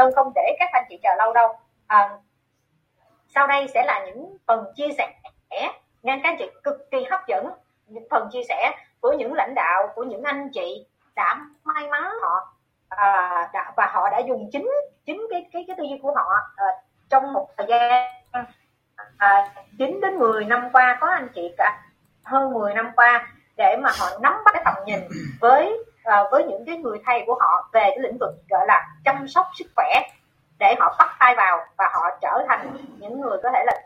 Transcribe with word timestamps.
ngân 0.00 0.14
không 0.14 0.32
để 0.34 0.56
các 0.58 0.70
anh 0.72 0.84
chị 0.88 0.98
chờ 1.02 1.10
lâu 1.18 1.32
đâu. 1.32 1.54
À, 1.86 2.08
sau 3.28 3.46
đây 3.46 3.68
sẽ 3.74 3.84
là 3.84 4.04
những 4.06 4.36
phần 4.46 4.72
chia 4.76 4.88
sẻ. 4.98 5.12
Ngang 6.02 6.20
các 6.22 6.28
anh 6.28 6.36
chị 6.38 6.50
cực 6.62 6.90
kỳ 6.90 7.04
hấp 7.10 7.20
dẫn. 7.26 7.46
Những 7.86 8.06
phần 8.10 8.28
chia 8.32 8.42
sẻ 8.48 8.72
của 9.00 9.12
những 9.12 9.32
lãnh 9.32 9.54
đạo 9.54 9.88
của 9.94 10.02
những 10.02 10.22
anh 10.22 10.48
chị 10.52 10.86
đã 11.14 11.40
may 11.64 11.88
mắn 11.88 12.02
họ 12.22 12.52
à, 12.88 13.48
đã, 13.52 13.72
và 13.76 13.86
họ 13.86 14.10
đã 14.10 14.18
dùng 14.18 14.48
chính 14.52 14.70
chính 15.06 15.26
cái 15.30 15.46
cái 15.52 15.64
cái 15.66 15.76
tư 15.78 15.84
duy 15.84 15.98
của 16.02 16.12
họ 16.16 16.28
à, 16.56 16.66
trong 17.08 17.32
một 17.32 17.48
thời 17.56 17.66
gian 17.68 18.10
à, 19.16 19.52
9 19.78 20.00
đến 20.00 20.18
10 20.18 20.44
năm 20.44 20.68
qua. 20.72 20.98
Có 21.00 21.06
anh 21.06 21.28
chị 21.34 21.54
cả 21.58 21.82
hơn 22.24 22.52
10 22.52 22.74
năm 22.74 22.90
qua 22.96 23.32
để 23.56 23.76
mà 23.76 23.90
họ 23.98 24.18
nắm 24.20 24.32
bắt 24.44 24.50
cái 24.54 24.62
tầm 24.64 24.74
nhìn 24.86 25.00
với 25.40 25.84
à, 26.04 26.24
với 26.30 26.44
những 26.44 26.64
cái 26.66 26.76
người 26.76 26.98
thầy 27.06 27.22
của 27.26 27.36
họ 27.40 27.68
về 27.72 27.80
cái 27.80 27.98
lĩnh 27.98 28.18
vực 28.20 28.34
gọi 28.50 28.66
là 28.66 28.88
chăm 29.04 29.28
sóc 29.28 29.46
sức 29.58 29.66
khỏe 29.76 30.00
để 30.58 30.74
họ 30.78 30.96
bắt 30.98 31.16
tay 31.18 31.34
vào 31.36 31.58
và 31.76 31.90
họ 31.92 32.18
trở 32.20 32.44
thành 32.48 32.76
những 32.98 33.20
người 33.20 33.38
có 33.42 33.50
thể 33.54 33.64
là 33.66 33.82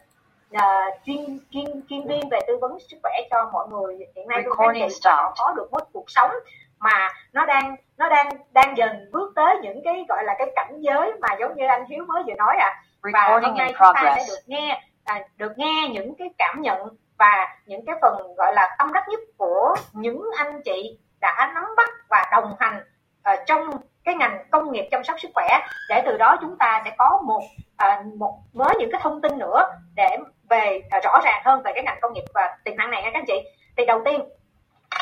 uh, 0.54 0.94
chuyên 1.04 1.38
chuyên 1.50 1.82
chuyên 1.88 2.06
viên 2.06 2.28
về 2.28 2.38
tư 2.48 2.58
vấn 2.60 2.78
sức 2.90 2.96
khỏe 3.02 3.12
cho 3.30 3.50
mọi 3.52 3.68
người. 3.68 3.98
Hiện 4.16 4.28
nay 4.28 4.42
tôi 4.44 4.54
thấy 4.58 4.88
họ 5.04 5.34
có 5.38 5.52
được 5.56 5.72
một 5.72 5.88
cuộc 5.92 6.04
sống 6.06 6.30
mà 6.78 7.08
nó 7.32 7.46
đang 7.46 7.76
nó 7.98 8.08
đang 8.08 8.28
đang 8.52 8.76
dần 8.76 9.10
bước 9.12 9.32
tới 9.36 9.56
những 9.62 9.80
cái 9.84 10.04
gọi 10.08 10.24
là 10.24 10.34
cái 10.38 10.52
cảnh 10.56 10.80
giới 10.80 11.12
mà 11.20 11.28
giống 11.40 11.56
như 11.56 11.66
anh 11.66 11.84
Hiếu 11.88 12.04
mới 12.08 12.22
vừa 12.26 12.34
nói 12.34 12.56
à 12.56 12.82
và 13.12 13.28
hôm 13.28 13.56
nay 13.56 13.74
chúng 13.78 13.94
ta 13.94 14.14
sẽ 14.16 14.24
được 14.28 14.40
nghe 14.46 14.82
à, 15.04 15.20
được 15.36 15.52
nghe 15.56 15.88
những 15.90 16.14
cái 16.14 16.28
cảm 16.38 16.62
nhận 16.62 16.88
và 17.18 17.56
những 17.66 17.84
cái 17.86 17.96
phần 18.02 18.34
gọi 18.36 18.54
là 18.54 18.76
tâm 18.78 18.92
đắc 18.92 19.04
nhất 19.08 19.20
của 19.36 19.74
những 19.92 20.22
anh 20.36 20.62
chị 20.62 20.98
đã 21.24 21.52
nắm 21.54 21.64
bắt 21.76 21.90
và 22.08 22.24
đồng 22.32 22.56
hành 22.60 22.84
uh, 23.32 23.38
trong 23.46 23.70
cái 24.04 24.14
ngành 24.14 24.44
công 24.50 24.72
nghiệp 24.72 24.88
chăm 24.90 25.04
sóc 25.04 25.16
sức 25.20 25.30
khỏe. 25.34 25.58
Để 25.88 26.02
từ 26.06 26.16
đó 26.16 26.36
chúng 26.40 26.56
ta 26.58 26.82
sẽ 26.84 26.90
có 26.98 27.20
một 27.24 27.42
uh, 27.84 28.06
một 28.18 28.38
mới 28.52 28.74
những 28.78 28.90
cái 28.92 29.00
thông 29.04 29.20
tin 29.20 29.38
nữa 29.38 29.60
để 29.94 30.16
về 30.50 30.80
uh, 30.96 31.04
rõ 31.04 31.20
ràng 31.24 31.42
hơn 31.44 31.62
về 31.62 31.72
cái 31.74 31.82
ngành 31.84 31.98
công 32.00 32.12
nghiệp 32.12 32.24
và 32.34 32.56
tiềm 32.64 32.76
năng 32.76 32.90
này 32.90 33.02
nha 33.02 33.10
các 33.12 33.18
anh 33.18 33.26
chị. 33.26 33.42
Thì 33.76 33.84
đầu 33.86 34.02
tiên 34.04 34.20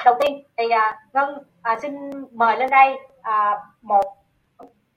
đầu 0.05 0.17
tiên 0.21 0.45
thì 0.57 0.65
uh, 0.65 0.95
ngân 1.13 1.45
uh, 1.73 1.83
xin 1.83 2.11
mời 2.33 2.57
lên 2.57 2.71
đây 2.71 2.99
uh, 3.19 3.59
một 3.83 4.05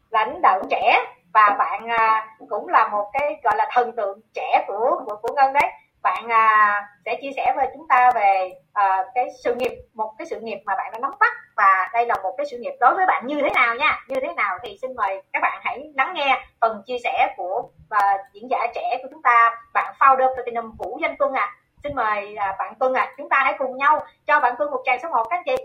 lãnh 0.10 0.42
đạo 0.42 0.62
trẻ 0.70 1.06
và 1.34 1.56
bạn 1.60 1.86
uh, 1.86 2.50
cũng 2.50 2.68
là 2.68 2.88
một 2.88 3.10
cái 3.14 3.40
gọi 3.44 3.56
là 3.58 3.68
thần 3.72 3.96
tượng 3.96 4.20
trẻ 4.34 4.66
của 4.68 5.02
của, 5.06 5.16
của 5.22 5.34
ngân 5.36 5.54
đấy 5.54 5.72
bạn 6.06 6.30
à, 6.30 6.82
sẽ 7.06 7.18
chia 7.22 7.32
sẻ 7.36 7.54
với 7.56 7.68
chúng 7.74 7.88
ta 7.88 8.12
về 8.16 8.54
à, 8.74 9.04
cái 9.16 9.28
sự 9.44 9.56
nghiệp 9.56 9.72
một 9.94 10.14
cái 10.18 10.28
sự 10.28 10.40
nghiệp 10.40 10.60
mà 10.66 10.76
bạn 10.76 10.92
đã 10.92 11.00
nắm 11.00 11.12
bắt 11.20 11.34
và 11.56 11.90
đây 11.94 12.06
là 12.06 12.16
một 12.24 12.34
cái 12.38 12.46
sự 12.52 12.58
nghiệp 12.58 12.74
đối 12.80 12.96
với 12.96 13.06
bạn 13.06 13.28
như 13.28 13.42
thế 13.42 13.50
nào 13.56 13.76
nha. 13.76 14.00
Như 14.08 14.16
thế 14.22 14.34
nào 14.34 14.58
thì 14.64 14.78
xin 14.82 14.96
mời 14.96 15.22
các 15.34 15.40
bạn 15.42 15.62
hãy 15.64 15.92
lắng 15.96 16.14
nghe 16.16 16.46
phần 16.62 16.84
chia 16.86 16.98
sẻ 17.04 17.34
của 17.38 17.70
và 17.90 18.18
diễn 18.34 18.48
giả 18.50 18.68
trẻ 18.76 19.00
của 19.02 19.08
chúng 19.12 19.22
ta 19.22 19.52
bạn 19.74 19.94
founder 20.00 20.36
platinum 20.36 20.76
vũ 20.78 21.00
danh 21.02 21.16
tuân 21.20 21.34
à 21.34 21.56
xin 21.84 21.96
mời 21.96 22.36
à, 22.36 22.56
bạn 22.60 22.74
tuân 22.80 22.94
à 22.94 23.14
chúng 23.18 23.30
ta 23.30 23.42
hãy 23.44 23.56
cùng 23.58 23.78
nhau 23.78 24.06
cho 24.28 24.40
bạn 24.40 24.56
tuân 24.58 24.72
một 24.72 24.82
tràng 24.86 25.00
số 25.04 25.10
một 25.10 25.24
các 25.30 25.38
anh 25.38 25.44
chị. 25.46 25.56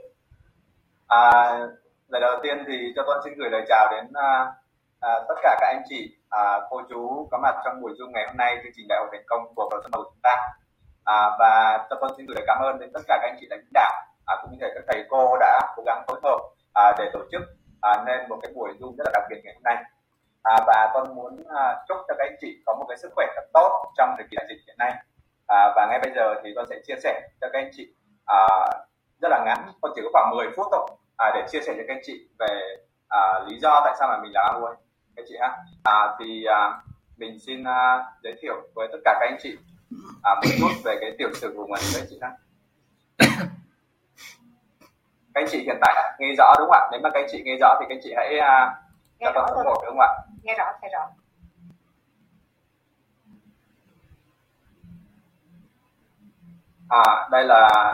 À, 1.08 1.20
lời 2.08 2.20
đầu 2.20 2.38
tiên 2.42 2.64
thì 2.68 2.92
cho 2.96 3.02
tuân 3.06 3.18
xin 3.24 3.32
gửi 3.38 3.50
lời 3.50 3.62
chào 3.68 3.88
đến 3.90 4.12
à, 4.14 4.46
à, 5.00 5.10
tất 5.28 5.34
cả 5.42 5.56
các 5.60 5.66
anh 5.66 5.82
chị 5.88 6.16
à, 6.30 6.60
cô 6.70 6.82
chú 6.88 7.28
có 7.30 7.38
mặt 7.38 7.54
trong 7.64 7.80
buổi 7.80 7.92
zoom 7.92 8.10
ngày 8.10 8.24
hôm 8.26 8.36
nay 8.36 8.56
chương 8.62 8.72
trình 8.76 8.86
đại 8.88 8.98
hội 8.98 9.08
thành 9.12 9.24
công 9.26 9.54
của 9.54 9.68
Pro 9.70 9.88
của 9.92 10.10
ta. 10.22 10.36
À, 11.04 11.30
và 11.38 11.86
tôi 11.90 11.98
con 12.00 12.10
xin 12.16 12.26
gửi 12.26 12.34
lời 12.34 12.44
cảm 12.46 12.58
ơn 12.62 12.78
đến 12.78 12.90
tất 12.94 13.00
cả 13.08 13.18
các 13.22 13.28
anh 13.28 13.36
chị 13.40 13.46
lãnh 13.50 13.64
đạo 13.72 13.92
à, 14.26 14.36
cũng 14.42 14.50
như 14.52 14.58
các 14.60 14.84
thầy 14.88 15.04
cô 15.08 15.36
đã 15.40 15.60
cố 15.76 15.82
gắng 15.86 16.04
phối 16.06 16.20
hợp 16.22 16.38
à, 16.72 16.92
để 16.98 17.10
tổ 17.12 17.20
chức 17.32 17.42
à, 17.80 18.02
nên 18.06 18.28
một 18.28 18.38
cái 18.42 18.52
buổi 18.54 18.70
zoom 18.80 18.96
rất 18.96 19.04
là 19.04 19.10
đặc 19.14 19.22
biệt 19.30 19.40
ngày 19.44 19.54
hôm 19.54 19.62
nay. 19.62 19.76
À, 20.42 20.56
và 20.66 20.90
con 20.94 21.14
muốn 21.14 21.42
à, 21.54 21.76
chúc 21.88 21.96
cho 22.08 22.14
các 22.18 22.24
anh 22.24 22.36
chị 22.40 22.62
có 22.66 22.74
một 22.74 22.84
cái 22.88 22.98
sức 22.98 23.12
khỏe 23.14 23.26
thật 23.36 23.46
tốt 23.52 23.92
trong 23.96 24.14
thời 24.16 24.26
kỳ 24.30 24.36
đại 24.36 24.46
dịch 24.48 24.62
hiện 24.66 24.76
nay. 24.78 24.92
À, 25.46 25.72
và 25.76 25.86
ngay 25.90 26.00
bây 26.02 26.12
giờ 26.16 26.34
thì 26.44 26.52
con 26.56 26.66
sẽ 26.70 26.76
chia 26.86 26.96
sẻ 27.02 27.28
cho 27.40 27.48
các 27.52 27.58
anh 27.58 27.70
chị 27.72 27.94
à, 28.26 28.46
rất 29.20 29.28
là 29.30 29.42
ngắn 29.44 29.72
con 29.80 29.92
chỉ 29.94 30.02
có 30.04 30.10
khoảng 30.12 30.36
10 30.36 30.46
phút 30.56 30.66
thôi 30.72 30.86
à, 31.16 31.30
để 31.34 31.46
chia 31.50 31.60
sẻ 31.60 31.74
cho 31.76 31.82
các 31.88 31.94
anh 31.94 32.02
chị 32.02 32.28
về 32.38 32.76
à, 33.08 33.40
lý 33.46 33.58
do 33.58 33.80
tại 33.84 33.94
sao 33.98 34.08
mà 34.08 34.18
mình 34.22 34.32
làm 34.34 34.54
Amway 34.54 34.74
các 35.16 35.24
chị 35.28 35.34
ha. 35.40 35.56
À, 35.84 36.16
thì 36.18 36.44
à, 36.44 36.70
mình 37.16 37.38
xin 37.46 37.64
à, 37.64 38.04
giới 38.22 38.34
thiệu 38.42 38.54
với 38.74 38.88
tất 38.92 38.98
cả 39.04 39.16
các 39.20 39.26
anh 39.30 39.36
chị 39.42 39.58
à, 40.22 40.34
một 40.34 40.50
chút 40.58 40.72
về 40.84 40.98
cái 41.00 41.10
tiểu 41.18 41.28
sử 41.34 41.54
của 41.56 41.66
mình 41.66 41.82
các 41.94 42.06
chị 42.10 42.18
ha 42.22 42.30
các 45.34 45.40
anh 45.40 45.46
chị 45.50 45.58
hiện 45.58 45.76
tại 45.80 46.14
nghe 46.18 46.34
rõ 46.38 46.54
đúng 46.58 46.70
không 46.70 46.80
ạ? 46.80 46.88
Nếu 46.92 47.00
mà 47.02 47.10
các 47.10 47.20
anh 47.20 47.26
chị 47.30 47.42
nghe 47.44 47.56
rõ 47.60 47.76
thì 47.80 47.86
các 47.88 47.94
anh 47.94 48.00
chị 48.02 48.12
hãy 48.16 48.38
uh, 48.38 48.72
cho 49.20 49.32
con 49.34 49.46
số 49.48 49.62
một 49.64 49.82
đúng 49.86 49.98
không 49.98 50.00
ạ? 50.00 50.08
Nghe 50.42 50.54
rõ 50.58 50.64
nghe 50.82 50.88
rõ. 50.92 51.08
À 56.88 57.28
đây 57.30 57.44
là 57.44 57.92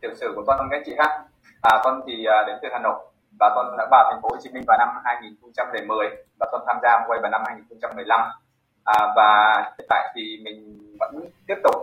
tiểu 0.00 0.10
sử 0.14 0.32
của 0.36 0.44
con 0.46 0.68
các 0.70 0.76
anh 0.76 0.82
chị 0.86 0.94
ha 0.98 1.24
à, 1.60 1.80
con 1.84 2.00
thì 2.06 2.26
uh, 2.28 2.46
đến 2.46 2.56
từ 2.62 2.68
Hà 2.72 2.78
Nội 2.78 3.06
và 3.40 3.52
con 3.54 3.76
đã 3.78 3.86
vào 3.90 4.10
thành 4.10 4.22
phố 4.22 4.28
Hồ 4.28 4.36
Chí 4.40 4.50
Minh 4.52 4.64
vào 4.66 4.78
năm 4.78 4.88
2010 5.04 6.08
và 6.40 6.46
con 6.52 6.64
tham 6.66 6.76
gia 6.82 7.06
quay 7.06 7.20
vào 7.22 7.30
năm 7.30 7.42
2015 7.46 8.20
à, 8.84 9.12
và 9.16 9.54
hiện 9.78 9.86
tại 9.88 10.12
thì 10.14 10.40
mình 10.44 10.78
vẫn 11.00 11.24
tiếp 11.46 11.56
tục 11.64 11.74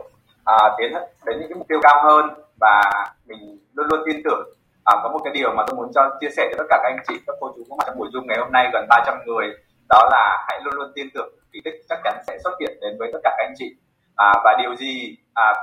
à, 0.46 0.56
tiến 0.78 0.94
đến 1.26 1.40
những 1.40 1.50
cái 1.50 1.58
mục 1.58 1.68
tiêu 1.68 1.80
cao 1.84 2.04
hơn 2.04 2.30
và 2.60 2.82
mình 3.26 3.60
luôn 3.74 3.88
luôn 3.88 4.00
tin 4.06 4.22
tưởng. 4.24 4.50
À, 4.84 4.94
có 5.04 5.10
một 5.10 5.20
cái 5.24 5.34
điều 5.34 5.54
mà 5.56 5.64
tôi 5.68 5.76
muốn 5.76 5.92
cho 5.96 6.18
chia 6.22 6.30
sẻ 6.38 6.50
cho 6.52 6.58
tất 6.58 6.66
cả 6.70 6.80
các 6.84 6.90
anh 6.90 7.04
chị 7.08 7.14
các 7.28 7.36
cô 7.40 7.54
chú 7.56 7.64
có 7.70 7.76
mặt 7.76 7.84
trong 7.88 7.98
buổi 7.98 8.10
zoom 8.14 8.26
ngày 8.28 8.38
hôm 8.40 8.52
nay 8.52 8.70
gần 8.74 8.86
300 8.90 9.18
người 9.26 9.48
đó 9.90 10.10
là 10.12 10.46
hãy 10.48 10.60
luôn 10.64 10.74
luôn 10.74 10.92
tin 10.96 11.08
tưởng 11.14 11.34
kỳ 11.52 11.62
tích 11.66 11.74
chắc 11.90 12.00
chắn 12.04 12.24
sẽ 12.28 12.38
xuất 12.44 12.52
hiện 12.60 12.78
đến 12.82 12.96
với 13.00 13.10
tất 13.14 13.20
cả 13.24 13.36
các 13.38 13.44
anh 13.44 13.54
chị. 13.58 13.76
À, 14.16 14.34
và 14.44 14.58
điều 14.62 14.76
gì 14.76 15.18
à, 15.34 15.54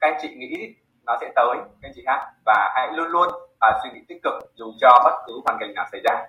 các 0.00 0.08
anh 0.08 0.18
chị 0.22 0.28
nghĩ 0.34 0.74
nó 1.06 1.16
sẽ 1.20 1.32
tới 1.36 1.54
các 1.56 1.88
anh 1.88 1.92
chị 1.94 2.02
ha 2.06 2.32
và 2.46 2.72
hãy 2.74 2.88
luôn 2.92 3.08
luôn 3.08 3.28
à, 3.58 3.78
suy 3.82 3.90
nghĩ 3.94 4.00
tích 4.08 4.22
cực 4.22 4.34
dù 4.54 4.72
cho 4.80 5.00
bất 5.04 5.14
cứ 5.26 5.32
hoàn 5.44 5.56
cảnh 5.60 5.74
nào 5.74 5.86
xảy 5.92 6.00
ra 6.04 6.26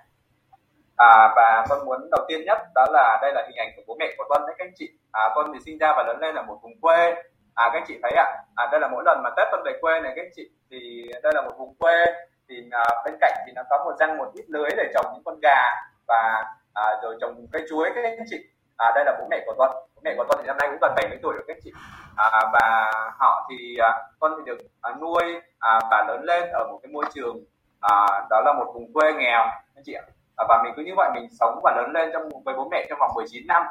à, 0.96 1.32
và 1.36 1.64
con 1.68 1.86
muốn 1.86 2.10
đầu 2.10 2.24
tiên 2.28 2.40
nhất 2.44 2.58
đó 2.74 2.86
là 2.92 3.18
đây 3.22 3.32
là 3.34 3.42
hình 3.46 3.56
ảnh 3.56 3.68
của 3.76 3.82
bố 3.86 3.96
mẹ 3.98 4.06
của 4.18 4.24
tuân 4.28 4.42
đấy 4.46 4.54
các 4.58 4.64
anh 4.64 4.74
chị. 4.76 4.88
À, 5.12 5.30
con 5.34 5.52
thì 5.52 5.58
sinh 5.64 5.78
ra 5.78 5.92
và 5.96 6.02
lớn 6.06 6.18
lên 6.20 6.34
ở 6.34 6.42
một 6.42 6.58
vùng 6.62 6.80
quê. 6.80 7.14
À 7.54 7.70
các 7.72 7.78
anh 7.78 7.84
chị 7.88 7.98
thấy 8.02 8.12
ạ 8.16 8.26
à, 8.54 8.68
đây 8.72 8.80
là 8.80 8.88
mỗi 8.88 9.02
lần 9.06 9.22
mà 9.24 9.30
tết 9.36 9.46
tuân 9.50 9.62
về 9.64 9.72
quê 9.80 10.00
này 10.00 10.12
các 10.16 10.22
anh 10.22 10.32
chị 10.36 10.50
thì 10.70 11.10
đây 11.22 11.32
là 11.34 11.42
một 11.42 11.52
vùng 11.58 11.74
quê 11.74 12.04
thì 12.48 12.54
à, 12.70 12.84
bên 13.04 13.14
cạnh 13.20 13.32
thì 13.46 13.52
nó 13.56 13.62
có 13.70 13.84
một 13.84 13.96
răng 13.98 14.16
một 14.16 14.30
ít 14.34 14.44
lưới 14.48 14.70
để 14.76 14.90
trồng 14.94 15.06
những 15.14 15.24
con 15.24 15.38
gà 15.42 15.62
và 16.08 16.44
à, 16.72 16.84
rồi 17.02 17.16
trồng 17.20 17.46
cây 17.52 17.62
chuối 17.70 17.90
các 17.94 18.04
anh 18.04 18.26
chị. 18.30 18.36
À, 18.76 18.92
đây 18.94 19.04
là 19.04 19.16
bố 19.20 19.26
mẹ 19.30 19.42
của 19.46 19.54
tuân. 19.58 19.70
Bố 19.94 20.00
mẹ 20.04 20.14
của 20.16 20.24
tuân 20.24 20.38
thì 20.42 20.46
năm 20.46 20.56
nay 20.58 20.68
cũng 20.70 20.78
gần 20.80 20.92
70 20.96 21.18
tuổi 21.22 21.34
rồi 21.34 21.44
các 21.46 21.54
anh 21.54 21.60
chị. 21.64 21.72
À, 22.16 22.40
và 22.52 22.92
họ 23.18 23.46
thì 23.50 23.76
à, 23.78 23.90
con 24.20 24.32
thì 24.36 24.42
được 24.46 24.58
à, 24.80 24.90
nuôi 25.00 25.40
à, 25.58 25.78
và 25.90 26.04
lớn 26.08 26.24
lên 26.24 26.48
ở 26.52 26.66
một 26.70 26.78
cái 26.82 26.92
môi 26.92 27.04
trường 27.14 27.44
à, 27.80 28.06
đó 28.30 28.42
là 28.44 28.52
một 28.58 28.72
vùng 28.74 28.92
quê 28.92 29.12
nghèo 29.12 29.40
anh 29.74 29.82
chị 29.84 29.92
ạ. 29.92 30.02
À, 30.36 30.44
và 30.48 30.62
mình 30.62 30.72
cứ 30.76 30.82
như 30.82 30.92
vậy 30.96 31.10
mình 31.14 31.28
sống 31.30 31.60
và 31.62 31.74
lớn 31.76 31.90
lên 31.92 32.10
trong 32.12 32.22
với 32.44 32.54
bố 32.56 32.68
mẹ 32.70 32.86
trong 32.88 32.98
vòng 32.98 33.10
19 33.14 33.46
năm. 33.46 33.62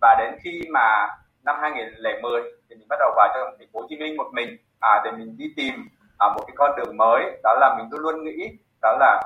Và 0.00 0.16
đến 0.18 0.38
khi 0.42 0.62
mà 0.72 1.08
năm 1.44 1.56
2010 1.60 2.42
thì 2.42 2.76
mình 2.76 2.86
bắt 2.88 2.96
đầu 2.98 3.10
vào 3.16 3.28
trong 3.34 3.54
thành 3.58 3.68
phố 3.72 3.80
Hồ 3.80 3.86
Chí 3.88 3.96
Minh 3.96 4.16
một 4.16 4.26
mình. 4.32 4.56
À, 4.80 5.00
để 5.04 5.10
mình 5.10 5.36
đi 5.38 5.44
tìm 5.56 5.74
à, 6.18 6.28
một 6.28 6.42
cái 6.46 6.54
con 6.56 6.70
đường 6.76 6.96
mới. 6.96 7.22
Đó 7.42 7.54
là 7.60 7.74
mình 7.78 7.88
luôn 7.90 8.00
luôn 8.00 8.24
nghĩ 8.24 8.58
đó 8.82 8.96
là 9.00 9.22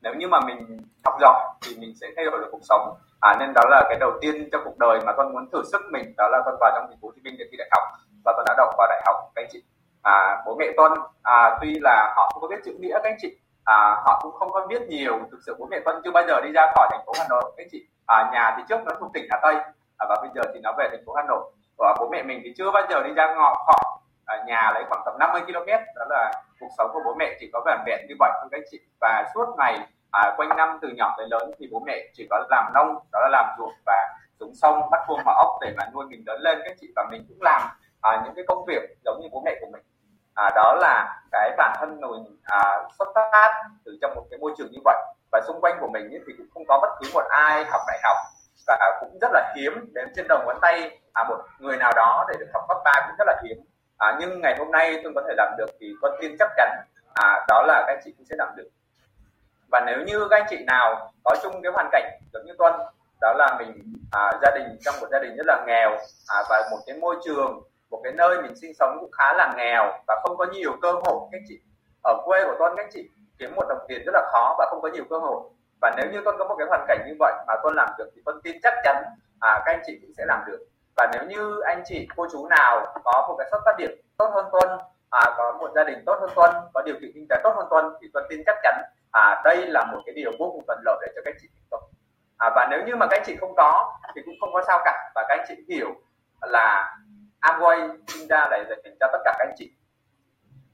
nếu 0.00 0.14
như 0.14 0.28
mà 0.28 0.40
mình 0.40 0.78
học 1.04 1.14
giỏi 1.20 1.40
thì 1.62 1.76
mình 1.80 1.92
sẽ 2.00 2.06
thay 2.16 2.24
đổi 2.24 2.40
được 2.40 2.48
cuộc 2.52 2.62
sống. 2.62 2.94
À, 3.20 3.36
nên 3.38 3.52
đó 3.54 3.62
là 3.70 3.84
cái 3.88 3.98
đầu 4.00 4.12
tiên 4.20 4.48
trong 4.52 4.60
cuộc 4.64 4.78
đời 4.78 4.98
mà 5.06 5.12
con 5.16 5.32
muốn 5.32 5.50
thử 5.52 5.62
sức 5.72 5.80
mình. 5.92 6.14
Đó 6.16 6.28
là 6.28 6.38
con 6.44 6.54
vào 6.60 6.70
trong 6.74 6.86
thành 6.88 6.98
phố 7.02 7.08
Hồ 7.08 7.12
Chí 7.14 7.20
Minh 7.24 7.34
để 7.38 7.44
thi 7.50 7.56
đại 7.56 7.68
học. 7.70 7.82
Và 8.24 8.32
con 8.36 8.44
đã 8.46 8.54
đọc 8.56 8.68
vào 8.78 8.86
đại 8.90 9.02
học 9.06 9.16
các 9.34 9.42
anh 9.42 9.48
chị. 9.52 9.62
À, 10.02 10.42
bố 10.46 10.56
mẹ 10.58 10.66
con 10.76 10.92
à, 11.22 11.58
tuy 11.60 11.78
là 11.82 12.14
họ 12.16 12.30
không 12.32 12.42
có 12.42 12.48
biết 12.48 12.62
chữ 12.64 12.72
nghĩa 12.80 12.92
các 12.92 13.10
anh 13.10 13.16
chị 13.18 13.36
à, 13.66 13.96
họ 14.04 14.20
cũng 14.22 14.32
không 14.32 14.52
có 14.52 14.66
biết 14.66 14.82
nhiều 14.88 15.18
thực 15.30 15.38
sự 15.46 15.56
bố 15.58 15.66
mẹ 15.70 15.80
con 15.84 16.00
chưa 16.04 16.10
bao 16.10 16.24
giờ 16.28 16.40
đi 16.44 16.50
ra 16.54 16.72
khỏi 16.74 16.88
thành 16.90 17.04
phố 17.06 17.12
Hà 17.18 17.26
Nội. 17.30 17.54
Các 17.56 17.66
chị 17.70 17.86
à, 18.06 18.30
nhà 18.32 18.54
thì 18.56 18.62
trước 18.68 18.80
nó 18.84 18.92
thuộc 19.00 19.10
tỉnh 19.14 19.26
Hà 19.30 19.38
Tây 19.42 19.54
à, 19.96 20.06
và 20.08 20.16
bây 20.20 20.30
giờ 20.34 20.42
thì 20.54 20.60
nó 20.62 20.72
về 20.78 20.88
thành 20.90 21.02
phố 21.06 21.14
Hà 21.14 21.22
Nội. 21.28 21.52
Và 21.78 21.96
bố 22.00 22.08
mẹ 22.12 22.22
mình 22.22 22.40
thì 22.44 22.52
chưa 22.56 22.70
bao 22.70 22.82
giờ 22.90 23.02
đi 23.02 23.14
ra 23.14 23.34
ngõ 23.34 23.54
khỏi 23.66 23.98
à, 24.24 24.44
nhà 24.46 24.70
lấy 24.74 24.84
khoảng 24.88 25.02
tầm 25.04 25.14
50 25.18 25.42
km 25.46 25.70
đó 25.96 26.04
là 26.10 26.32
cuộc 26.60 26.68
sống 26.78 26.90
của 26.92 27.00
bố 27.04 27.14
mẹ 27.14 27.36
chỉ 27.40 27.50
có 27.52 27.62
vẻn 27.66 27.78
vẹn 27.86 28.06
như 28.08 28.14
vậy 28.18 28.30
thôi 28.40 28.48
các 28.52 28.60
chị. 28.70 28.80
Và 29.00 29.24
suốt 29.34 29.54
ngày 29.58 29.78
à, 30.10 30.34
quanh 30.36 30.48
năm 30.56 30.78
từ 30.82 30.88
nhỏ 30.88 31.14
tới 31.16 31.26
lớn 31.30 31.50
thì 31.58 31.68
bố 31.72 31.82
mẹ 31.86 31.98
chỉ 32.14 32.26
có 32.30 32.44
làm 32.50 32.72
nông 32.74 32.94
đó 33.12 33.20
là 33.22 33.28
làm 33.32 33.46
ruộng 33.58 33.74
và 33.86 34.08
xuống 34.40 34.54
sông 34.54 34.90
bắt 34.90 35.00
vuông 35.08 35.20
mà 35.24 35.32
ốc 35.32 35.50
để 35.60 35.74
mà 35.76 35.84
nuôi 35.94 36.04
mình 36.08 36.22
lớn 36.26 36.40
lên 36.40 36.58
các 36.64 36.76
chị. 36.80 36.92
Và 36.96 37.06
mình 37.10 37.24
cũng 37.28 37.38
làm 37.40 37.62
à, 38.00 38.22
những 38.24 38.34
cái 38.34 38.44
công 38.48 38.64
việc 38.64 38.82
giống 39.04 39.20
như 39.20 39.28
bố 39.32 39.42
mẹ 39.44 39.54
của 39.60 39.66
mình 39.72 39.82
à, 40.36 40.50
đó 40.54 40.74
là 40.80 41.22
cái 41.32 41.50
bản 41.56 41.76
thân 41.78 42.00
mình 42.00 42.36
à, 42.44 42.62
xuất 42.98 43.08
phát 43.14 43.62
từ 43.84 43.98
trong 44.00 44.14
một 44.14 44.26
cái 44.30 44.38
môi 44.38 44.52
trường 44.58 44.68
như 44.72 44.78
vậy. 44.84 44.96
Và 45.32 45.40
xung 45.46 45.60
quanh 45.60 45.76
của 45.80 45.88
mình 45.88 46.02
ấy, 46.02 46.20
thì 46.26 46.32
cũng 46.38 46.46
không 46.54 46.64
có 46.68 46.78
bất 46.82 46.88
cứ 47.00 47.10
một 47.14 47.24
ai 47.28 47.64
học 47.64 47.80
đại 47.86 48.00
học 48.02 48.16
và 48.66 48.98
cũng 49.00 49.18
rất 49.20 49.28
là 49.32 49.54
hiếm 49.56 49.72
đến 49.94 50.08
trên 50.16 50.26
đầu 50.28 50.38
ngón 50.46 50.56
tay 50.62 51.00
à, 51.12 51.24
một 51.28 51.38
người 51.58 51.76
nào 51.76 51.92
đó 51.96 52.24
để 52.28 52.34
được 52.40 52.46
học 52.54 52.64
cấp 52.68 52.76
ba 52.84 52.92
cũng 53.06 53.16
rất 53.18 53.24
là 53.26 53.42
hiếm. 53.44 53.58
À, 53.98 54.16
nhưng 54.20 54.40
ngày 54.40 54.56
hôm 54.58 54.70
nay 54.70 55.00
tôi 55.04 55.12
có 55.14 55.22
thể 55.28 55.34
làm 55.36 55.54
được 55.58 55.66
thì 55.80 55.94
con 56.02 56.12
tin 56.20 56.36
chắc 56.38 56.50
chắn 56.56 56.68
à, 57.14 57.44
đó 57.48 57.62
là 57.66 57.84
các 57.86 57.92
anh 57.92 58.00
chị 58.04 58.14
cũng 58.16 58.26
sẽ 58.30 58.36
làm 58.38 58.48
được. 58.56 58.68
Và 59.72 59.80
nếu 59.86 59.98
như 60.06 60.28
các 60.30 60.40
anh 60.40 60.46
chị 60.50 60.64
nào 60.66 61.12
có 61.24 61.36
chung 61.42 61.62
cái 61.62 61.72
hoàn 61.72 61.88
cảnh 61.92 62.18
giống 62.32 62.46
như 62.46 62.54
tuân 62.58 62.72
đó 63.20 63.32
là 63.32 63.56
mình 63.58 63.92
à, 64.12 64.32
gia 64.42 64.50
đình 64.50 64.78
trong 64.80 64.94
một 65.00 65.06
gia 65.10 65.18
đình 65.18 65.36
rất 65.36 65.46
là 65.46 65.64
nghèo 65.66 65.90
à, 66.28 66.42
và 66.48 66.68
một 66.70 66.78
cái 66.86 66.96
môi 66.96 67.16
trường 67.24 67.62
một 67.96 68.02
cái 68.04 68.12
nơi 68.12 68.42
mình 68.42 68.56
sinh 68.56 68.74
sống 68.74 68.96
cũng 69.00 69.10
khá 69.12 69.32
là 69.32 69.52
nghèo 69.56 69.92
và 70.08 70.20
không 70.22 70.36
có 70.36 70.46
nhiều 70.52 70.72
cơ 70.82 70.92
hội. 70.92 71.20
Các 71.32 71.40
chị 71.48 71.60
ở 72.04 72.22
quê 72.24 72.44
của 72.44 72.54
tuân 72.58 72.72
các 72.76 72.86
chị 72.92 73.10
kiếm 73.38 73.54
một 73.56 73.64
đồng 73.68 73.78
tiền 73.88 74.02
rất 74.06 74.12
là 74.14 74.28
khó 74.32 74.54
và 74.58 74.66
không 74.70 74.82
có 74.82 74.88
nhiều 74.88 75.04
cơ 75.10 75.18
hội. 75.18 75.40
Và 75.80 75.94
nếu 75.96 76.06
như 76.12 76.22
con 76.24 76.38
có 76.38 76.44
một 76.44 76.56
cái 76.58 76.66
hoàn 76.68 76.84
cảnh 76.88 76.98
như 77.06 77.14
vậy 77.18 77.32
mà 77.46 77.54
tuân 77.62 77.74
làm 77.74 77.88
được 77.98 78.10
thì 78.14 78.22
tuân 78.24 78.40
tin 78.42 78.56
chắc 78.62 78.74
chắn 78.84 79.04
à, 79.40 79.62
các 79.64 79.72
anh 79.72 79.82
chị 79.86 79.98
cũng 80.02 80.10
sẽ 80.16 80.24
làm 80.26 80.40
được. 80.46 80.58
Và 80.96 81.06
nếu 81.12 81.22
như 81.28 81.60
anh 81.60 81.82
chị 81.84 82.08
cô 82.16 82.26
chú 82.32 82.46
nào 82.46 82.94
có 83.04 83.26
một 83.28 83.34
cái 83.38 83.46
xuất 83.50 83.60
phát 83.64 83.76
điểm 83.78 83.90
tốt 84.18 84.30
hơn 84.34 84.46
tuân 84.52 84.78
à, 85.10 85.34
có 85.36 85.52
một 85.60 85.70
gia 85.74 85.84
đình 85.84 86.02
tốt 86.06 86.18
hơn 86.20 86.30
tuân 86.34 86.50
có 86.74 86.82
điều 86.82 86.94
kiện 87.00 87.10
kinh 87.14 87.26
tế 87.30 87.36
tốt 87.44 87.52
hơn 87.56 87.66
tuân 87.70 87.84
thì 88.00 88.08
tuân 88.12 88.24
tin 88.28 88.42
chắc 88.46 88.56
chắn 88.62 88.82
à, 89.12 89.42
đây 89.44 89.66
là 89.66 89.84
một 89.84 89.98
cái 90.06 90.14
điều 90.14 90.30
vô 90.38 90.50
cùng 90.52 90.64
thuận 90.66 90.78
lợi 90.84 90.96
để 91.00 91.12
cho 91.14 91.22
các 91.24 91.30
anh 91.30 91.38
chị 91.42 91.48
thành 91.54 91.66
công. 91.70 91.90
À, 92.38 92.50
và 92.54 92.66
nếu 92.70 92.80
như 92.86 92.96
mà 92.96 93.06
các 93.10 93.16
anh 93.16 93.26
chị 93.26 93.36
không 93.36 93.54
có 93.56 93.98
thì 94.14 94.22
cũng 94.24 94.34
không 94.40 94.52
có 94.52 94.62
sao 94.66 94.80
cả. 94.84 95.10
Và 95.14 95.24
các 95.28 95.38
anh 95.38 95.44
chị 95.48 95.54
hiểu 95.68 95.88
là 96.40 96.96
Amway 97.46 97.88
sinh 98.08 98.28
ra 98.28 98.48
để 98.50 98.64
dành 98.68 98.96
cho 99.00 99.06
tất 99.12 99.18
cả 99.24 99.34
các 99.38 99.46
anh 99.48 99.54
chị. 99.56 99.70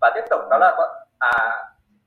Và 0.01 0.11
tiếp 0.15 0.25
tục 0.31 0.41
đó 0.51 0.59
là 0.59 0.77
à, 1.19 1.31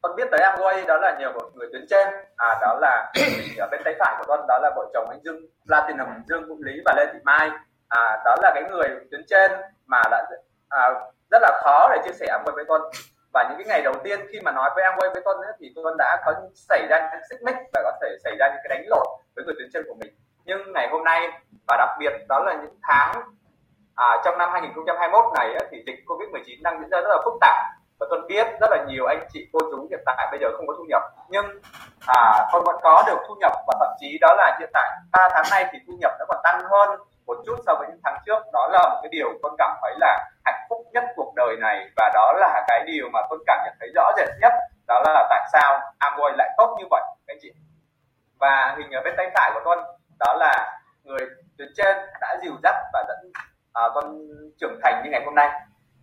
con 0.02 0.16
biết 0.16 0.28
tới 0.32 0.40
Amway 0.40 0.86
đó 0.86 0.98
là 0.98 1.16
nhiều 1.20 1.32
một 1.32 1.50
người 1.54 1.68
tuyến 1.72 1.86
trên. 1.90 2.08
À, 2.38 2.58
đó 2.62 2.78
là 2.82 3.12
ở 3.58 3.68
bên 3.72 3.82
tay 3.86 3.96
phải 4.00 4.16
của 4.18 4.26
con 4.28 4.46
đó 4.48 4.60
là 4.62 4.72
vợ 4.76 4.86
chồng 4.94 5.10
anh 5.10 5.20
Dương 5.24 5.40
Platinum 5.66 6.08
Dương 6.28 6.48
Vũ 6.48 6.56
Lý 6.60 6.82
và 6.86 6.94
Lê 6.98 7.06
Thị 7.14 7.20
Mai. 7.24 7.50
À, 7.88 8.22
đó 8.26 8.36
là 8.42 8.52
cái 8.54 8.64
người 8.64 8.88
tuyến 9.12 9.26
trên 9.28 9.52
mà 9.86 10.02
đã 10.12 10.28
à, 10.70 10.90
rất 11.32 11.42
là 11.42 11.62
khó 11.64 11.90
để 11.92 12.02
chia 12.06 12.14
sẻ 12.14 12.26
Amway 12.28 12.56
với 12.56 12.66
con. 12.68 12.82
Và 13.34 13.44
những 13.50 13.58
cái 13.58 13.68
ngày 13.68 13.82
đầu 13.82 13.94
tiên 14.04 14.20
khi 14.32 14.42
mà 14.42 14.52
nói 14.52 14.70
với 14.76 14.84
Amway 14.84 15.14
với 15.14 15.22
con 15.26 15.42
ấy, 15.42 15.54
thì 15.60 15.74
con 15.84 15.98
đã 15.98 16.22
có 16.26 16.34
xảy 16.56 16.88
ra 16.90 17.10
những 17.12 17.22
xích 17.30 17.42
mích 17.42 17.56
và 17.74 17.82
có 17.84 17.92
thể 18.02 18.18
xảy 18.24 18.36
ra 18.40 18.48
những 18.48 18.62
cái 18.64 18.78
đánh 18.78 18.86
lộn 18.88 19.08
với 19.36 19.46
người 19.46 19.56
tuyến 19.58 19.70
trên 19.74 19.84
của 19.88 19.96
mình. 20.00 20.16
Nhưng 20.46 20.74
ngày 20.74 20.88
hôm 20.92 21.04
nay 21.04 21.30
và 21.68 21.78
đặc 21.78 21.90
biệt 22.00 22.14
đó 22.30 22.44
là 22.46 22.54
những 22.54 22.80
tháng 22.84 23.24
à, 23.96 24.22
trong 24.26 24.38
năm 24.38 24.50
2021 24.52 25.26
này 25.36 25.48
thì 25.72 25.84
dịch 25.88 26.00
Covid-19 26.06 26.62
đang 26.64 26.80
diễn 26.80 26.90
ra 26.90 27.02
rất 27.02 27.10
là 27.10 27.22
phức 27.26 27.34
tạp. 27.42 27.56
Và 28.00 28.08
Tuân 28.10 28.28
biết 28.28 28.48
rất 28.62 28.68
là 28.72 28.84
nhiều 28.88 29.06
anh 29.06 29.28
chị 29.34 29.50
cô 29.54 29.60
chú 29.72 29.88
hiện 29.90 30.00
tại 30.06 30.28
bây 30.32 30.40
giờ 30.40 30.48
không 30.58 30.68
có 30.68 30.74
thu 30.78 30.86
nhập. 30.90 31.02
Nhưng 31.30 31.46
à, 32.08 32.48
Tuân 32.52 32.64
vẫn 32.64 32.76
có 32.84 33.04
được 33.08 33.18
thu 33.28 33.36
nhập 33.40 33.52
và 33.68 33.74
thậm 33.80 33.90
chí 34.00 34.18
đó 34.22 34.36
là 34.38 34.58
hiện 34.60 34.70
tại 34.74 34.90
3 35.12 35.30
tháng 35.32 35.46
nay 35.52 35.66
thì 35.72 35.80
thu 35.88 35.94
nhập 36.00 36.12
nó 36.20 36.26
còn 36.28 36.38
tăng 36.44 36.62
hơn 36.72 37.00
một 37.28 37.38
chút 37.46 37.56
so 37.66 37.74
với 37.80 37.88
những 37.90 38.00
tháng 38.04 38.18
trước. 38.26 38.40
Đó 38.54 38.68
là 38.72 38.90
một 38.90 39.00
cái 39.02 39.10
điều 39.12 39.28
con 39.44 39.56
cảm 39.58 39.78
thấy 39.82 39.94
là 40.00 40.30
hạnh 40.46 40.66
phúc 40.70 40.78
nhất 40.94 41.04
cuộc 41.16 41.34
đời 41.36 41.56
này 41.62 41.90
và 41.98 42.12
đó 42.14 42.34
là 42.36 42.64
cái 42.68 42.84
điều 42.88 43.10
mà 43.14 43.20
con 43.30 43.40
cảm 43.48 43.60
nhận 43.66 43.74
thấy 43.80 43.90
rõ 43.96 44.12
rệt 44.18 44.30
nhất. 44.42 44.54
Đó 44.88 45.02
là 45.06 45.28
tại 45.30 45.46
sao 45.54 45.80
Amway 46.00 46.36
lại 46.38 46.50
tốt 46.58 46.76
như 46.80 46.86
vậy 46.92 47.02
anh 47.28 47.38
chị? 47.42 47.52
Và 48.40 48.76
hình 48.78 48.92
ở 48.92 49.02
bên 49.04 49.14
tay 49.18 49.32
phải 49.36 49.52
của 49.54 49.62
con 49.66 49.80
đó 50.20 50.34
là 50.34 50.80
người 51.04 51.20
tuyến 51.58 51.68
trên 51.76 51.98
đã 52.22 52.38
dìu 52.42 52.54
dắt 52.64 52.76
à, 53.76 53.84
con 53.94 54.28
trưởng 54.60 54.80
thành 54.84 55.02
như 55.04 55.10
ngày 55.12 55.22
hôm 55.26 55.36
nay. 55.36 55.50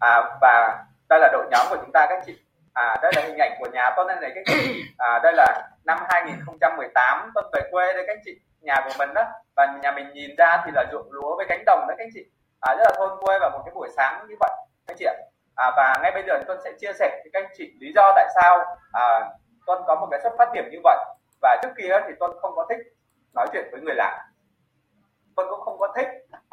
À, 0.01 0.39
và 0.41 0.85
đây 1.09 1.21
là 1.21 1.29
đội 1.33 1.47
nhóm 1.51 1.67
của 1.71 1.77
chúng 1.77 1.93
ta 1.93 2.07
các 2.09 2.23
chị. 2.27 2.39
À, 2.73 2.97
đây 3.03 3.13
là 3.17 3.23
hình 3.23 3.39
ảnh 3.39 3.53
của 3.61 3.69
nhà 3.73 3.91
con 3.97 4.07
đây 4.07 4.17
này 4.21 4.33
các 4.35 4.45
chị. 4.47 4.83
À, 4.99 5.21
đây 5.23 5.33
là 5.37 5.69
năm 5.85 5.99
2018 6.09 7.31
con 7.35 7.45
về 7.53 7.61
quê 7.71 7.93
đây 7.93 8.05
các 8.07 8.19
chị. 8.25 8.41
Nhà 8.61 8.81
của 8.85 8.93
mình 8.99 9.15
đó. 9.15 9.25
Và 9.57 9.79
nhà 9.83 9.93
mình 9.93 10.13
nhìn 10.13 10.31
ra 10.39 10.63
thì 10.65 10.71
là 10.75 10.85
ruộng 10.93 11.13
lúa 11.13 11.37
với 11.37 11.47
cánh 11.49 11.63
đồng 11.67 11.87
đó 11.89 11.95
các 11.99 12.09
chị. 12.15 12.21
À, 12.61 12.75
rất 12.75 12.85
là 12.85 12.93
thôn 12.97 13.11
quê 13.21 13.39
và 13.39 13.49
một 13.49 13.63
cái 13.65 13.75
buổi 13.75 13.89
sáng 13.97 14.27
như 14.29 14.35
vậy 14.41 14.51
các 14.87 14.97
chị 14.99 15.05
ạ. 15.05 15.15
À, 15.57 15.71
và 15.77 15.99
ngay 16.03 16.13
bây 16.15 16.23
giờ 16.27 16.41
con 16.49 16.59
sẽ 16.65 16.73
chia 16.81 16.93
sẻ 16.93 17.21
với 17.23 17.31
các 17.33 17.43
anh 17.45 17.53
chị 17.59 17.73
lý 17.81 17.93
do 17.97 18.13
tại 18.17 18.29
sao 18.35 18.65
à, 18.93 19.31
Tuân 19.67 19.79
có 19.87 19.95
một 19.95 20.09
cái 20.11 20.21
xuất 20.23 20.33
phát 20.39 20.53
điểm 20.53 20.65
như 20.71 20.79
vậy. 20.85 20.97
Và 21.43 21.57
trước 21.63 21.69
kia 21.79 22.01
thì 22.07 22.13
con 22.21 22.31
không 22.41 22.53
có 22.57 22.67
thích 22.69 22.79
nói 23.35 23.47
chuyện 23.53 23.69
với 23.73 23.81
người 23.81 23.95
lạ. 23.95 24.25
Con 25.37 25.47
cũng 25.51 25.61
không 25.61 25.79
có 25.79 25.93
thích 25.97 26.09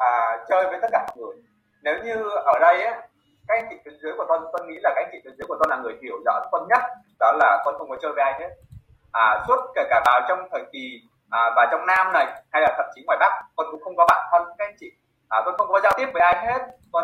à, 0.08 0.38
chơi 0.48 0.66
với 0.70 0.78
tất 0.82 0.88
cả 0.92 1.06
mọi 1.08 1.16
người. 1.16 1.36
Nếu 1.82 1.96
như 2.04 2.16
ở 2.44 2.58
đây 2.60 2.82
á 2.84 2.92
các 3.48 3.54
anh 3.54 3.66
chị 3.70 3.76
tuyến 3.84 3.94
dưới 4.02 4.12
của 4.16 4.24
tôi, 4.28 4.38
tôi 4.52 4.66
nghĩ 4.66 4.78
là 4.82 4.90
các 4.94 5.02
anh 5.04 5.08
chị 5.12 5.18
tuyến 5.24 5.34
dưới 5.38 5.46
của 5.48 5.56
tôi 5.60 5.66
là 5.70 5.76
người 5.76 5.94
hiểu 6.02 6.16
rõ 6.26 6.32
tôi 6.52 6.60
nhất 6.68 6.82
đó 7.20 7.32
là 7.38 7.62
tôi 7.64 7.74
không 7.78 7.88
có 7.90 7.96
chơi 8.02 8.12
với 8.12 8.24
ai 8.24 8.34
hết. 8.40 8.50
À, 9.12 9.44
suốt 9.48 9.56
kể 9.74 9.82
cả 9.90 10.02
vào 10.06 10.20
trong 10.28 10.48
thời 10.52 10.64
kỳ 10.72 11.02
à, 11.30 11.50
và 11.56 11.68
trong 11.70 11.86
Nam 11.86 12.12
này 12.12 12.26
hay 12.52 12.62
là 12.62 12.74
thậm 12.76 12.86
chí 12.94 13.02
ngoài 13.06 13.18
Bắc 13.20 13.42
tôi 13.56 13.66
cũng 13.70 13.80
không 13.84 13.96
có 13.96 14.06
bạn 14.08 14.28
thân 14.32 14.42
các 14.58 14.64
anh 14.64 14.76
chị. 14.80 14.92
À, 15.28 15.42
Tuân 15.44 15.56
không 15.58 15.68
có 15.72 15.80
giao 15.80 15.92
tiếp 15.96 16.06
với 16.12 16.22
ai 16.22 16.46
hết. 16.46 16.66
Tôi 16.92 17.02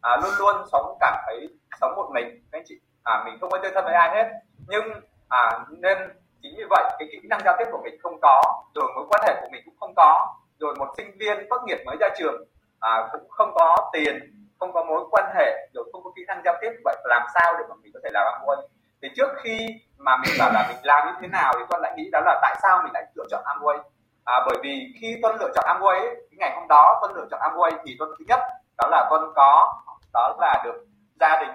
à, 0.00 0.16
luôn 0.22 0.32
luôn 0.38 0.56
sống 0.72 0.96
cảm 1.00 1.14
thấy 1.26 1.48
sống 1.80 1.96
một 1.96 2.10
mình 2.14 2.28
các 2.52 2.58
anh 2.58 2.64
chị. 2.66 2.80
À, 3.02 3.22
mình 3.24 3.38
không 3.40 3.50
có 3.50 3.58
chơi 3.62 3.72
thân 3.74 3.84
với 3.84 3.94
ai 3.94 4.10
hết. 4.10 4.30
Nhưng 4.68 4.84
à, 5.28 5.58
nên 5.68 5.98
chính 6.42 6.54
vì 6.56 6.64
vậy 6.70 6.84
cái 6.98 7.08
kỹ 7.12 7.18
năng 7.30 7.40
giao 7.44 7.54
tiếp 7.58 7.64
của 7.72 7.80
mình 7.84 7.94
không 8.02 8.18
có 8.22 8.42
rồi 8.74 8.84
mối 8.94 9.04
quan 9.10 9.22
hệ 9.26 9.34
của 9.40 9.48
mình 9.52 9.62
cũng 9.64 9.74
không 9.80 9.94
có 9.96 10.36
rồi 10.60 10.74
một 10.78 10.88
sinh 10.96 11.10
viên 11.20 11.46
tốt 11.50 11.60
nghiệp 11.66 11.78
mới 11.86 11.96
ra 12.00 12.08
trường 12.18 12.44
à, 12.80 13.08
cũng 13.12 13.28
không 13.28 13.50
có 13.54 13.90
tiền 13.92 14.14
không 14.60 14.72
có 14.72 14.84
mối 14.84 15.04
quan 15.10 15.24
hệ 15.36 15.68
rồi 15.74 15.84
không 15.92 16.04
có 16.04 16.10
kỹ 16.16 16.22
năng 16.26 16.42
giao 16.44 16.54
tiếp 16.60 16.70
vậy 16.84 16.96
làm 17.04 17.22
sao 17.34 17.54
để 17.58 17.64
mà 17.68 17.74
mình 17.82 17.92
có 17.94 18.00
thể 18.04 18.10
làm 18.12 18.24
Amway 18.24 18.62
thì 19.02 19.08
trước 19.16 19.28
khi 19.42 19.66
mà 19.98 20.16
mình 20.16 20.34
bảo 20.38 20.50
là 20.52 20.66
mình 20.68 20.76
làm 20.82 21.06
như 21.06 21.12
thế 21.20 21.28
nào 21.28 21.52
thì 21.58 21.64
con 21.68 21.80
lại 21.80 21.92
nghĩ 21.96 22.08
đó 22.12 22.20
là 22.20 22.38
tại 22.42 22.56
sao 22.62 22.80
mình 22.82 22.92
lại 22.94 23.04
lựa 23.14 23.24
chọn 23.30 23.42
Amway? 23.44 23.78
À, 24.24 24.34
bởi 24.46 24.58
vì 24.62 24.92
khi 25.00 25.18
tuân 25.22 25.36
lựa 25.40 25.50
chọn 25.54 25.64
Amway 25.68 25.98
ấy, 25.98 26.14
cái 26.30 26.36
ngày 26.38 26.52
hôm 26.56 26.68
đó 26.68 26.98
tuân 27.00 27.16
lựa 27.16 27.26
chọn 27.30 27.40
Amway 27.40 27.70
thì 27.84 27.96
tuân 27.98 28.10
thứ 28.18 28.24
nhất 28.28 28.40
đó 28.78 28.88
là 28.90 29.06
tuân 29.10 29.22
có 29.36 29.82
đó 30.12 30.36
là 30.40 30.62
được 30.64 30.84
gia 31.20 31.40
đình 31.40 31.50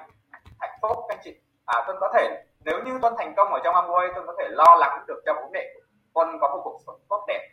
hạnh 0.59 0.77
phúc 0.81 0.97
anh 1.09 1.19
chị. 1.23 1.35
À, 1.65 1.83
tuân 1.87 1.97
có 1.99 2.11
thể 2.13 2.43
nếu 2.65 2.79
như 2.85 2.99
tuân 3.01 3.13
thành 3.17 3.33
công 3.37 3.53
ở 3.53 3.59
trong 3.63 3.75
Amway 3.75 4.13
tuân 4.13 4.25
có 4.27 4.33
thể 4.39 4.45
lo 4.49 4.75
lắng 4.79 5.03
được 5.07 5.21
cho 5.25 5.33
bố 5.33 5.49
mẹ. 5.53 5.65
Tuân 6.13 6.27
có 6.41 6.47
một 6.47 6.61
cuộc 6.63 6.79
sống 6.85 6.99
tốt 7.09 7.25
đẹp 7.27 7.49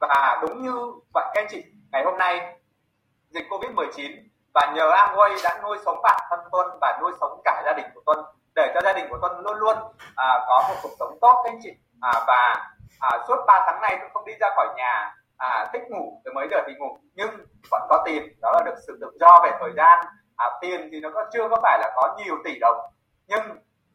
và 0.00 0.38
đúng 0.42 0.62
như 0.62 0.72
vậy 1.14 1.24
các 1.34 1.40
anh 1.40 1.46
chị 1.50 1.64
ngày 1.92 2.04
hôm 2.04 2.18
nay 2.18 2.56
dịch 3.28 3.46
covid 3.50 3.70
19 3.70 4.12
và 4.54 4.72
nhờ 4.74 4.90
Amway 4.90 5.38
đã 5.44 5.60
nuôi 5.62 5.78
sống 5.84 5.98
bản 6.02 6.20
thân 6.30 6.40
tuân 6.52 6.66
và 6.80 6.98
nuôi 7.00 7.12
sống 7.20 7.40
cả 7.44 7.62
gia 7.66 7.72
đình 7.72 7.86
của 7.94 8.00
tuân 8.06 8.18
để 8.54 8.72
cho 8.74 8.80
gia 8.84 8.92
đình 8.92 9.06
của 9.10 9.18
tuân 9.22 9.32
luôn 9.42 9.58
luôn 9.58 9.76
à, 10.16 10.44
có 10.48 10.64
một 10.68 10.74
cuộc 10.82 10.92
sống 10.98 11.18
tốt 11.20 11.42
các 11.44 11.50
anh 11.50 11.58
chị. 11.62 11.70
À, 12.00 12.12
và 12.26 12.70
à, 13.00 13.10
suốt 13.28 13.36
3 13.46 13.62
tháng 13.66 13.80
này 13.80 13.96
tôi 14.00 14.08
không 14.12 14.24
đi 14.24 14.32
ra 14.40 14.48
khỏi 14.56 14.66
nhà 14.76 15.14
à, 15.36 15.70
thích 15.72 15.82
ngủ 15.88 16.20
từ 16.24 16.32
mấy 16.34 16.48
giờ 16.50 16.62
thì 16.66 16.72
ngủ 16.78 16.98
nhưng 17.14 17.30
vẫn 17.70 17.82
có 17.88 18.02
tiền 18.06 18.28
đó 18.42 18.52
là 18.54 18.62
được 18.66 18.74
sự 18.86 18.98
tự 19.00 19.10
do 19.20 19.40
về 19.44 19.50
thời 19.60 19.70
gian. 19.76 20.06
À, 20.36 20.46
tiền 20.60 20.88
thì 20.92 21.00
nó 21.00 21.10
có 21.14 21.24
chưa 21.32 21.48
có 21.48 21.56
phải 21.62 21.78
là 21.78 21.92
có 21.96 22.16
nhiều 22.18 22.34
tỷ 22.44 22.58
đồng 22.58 22.76
nhưng 23.26 23.42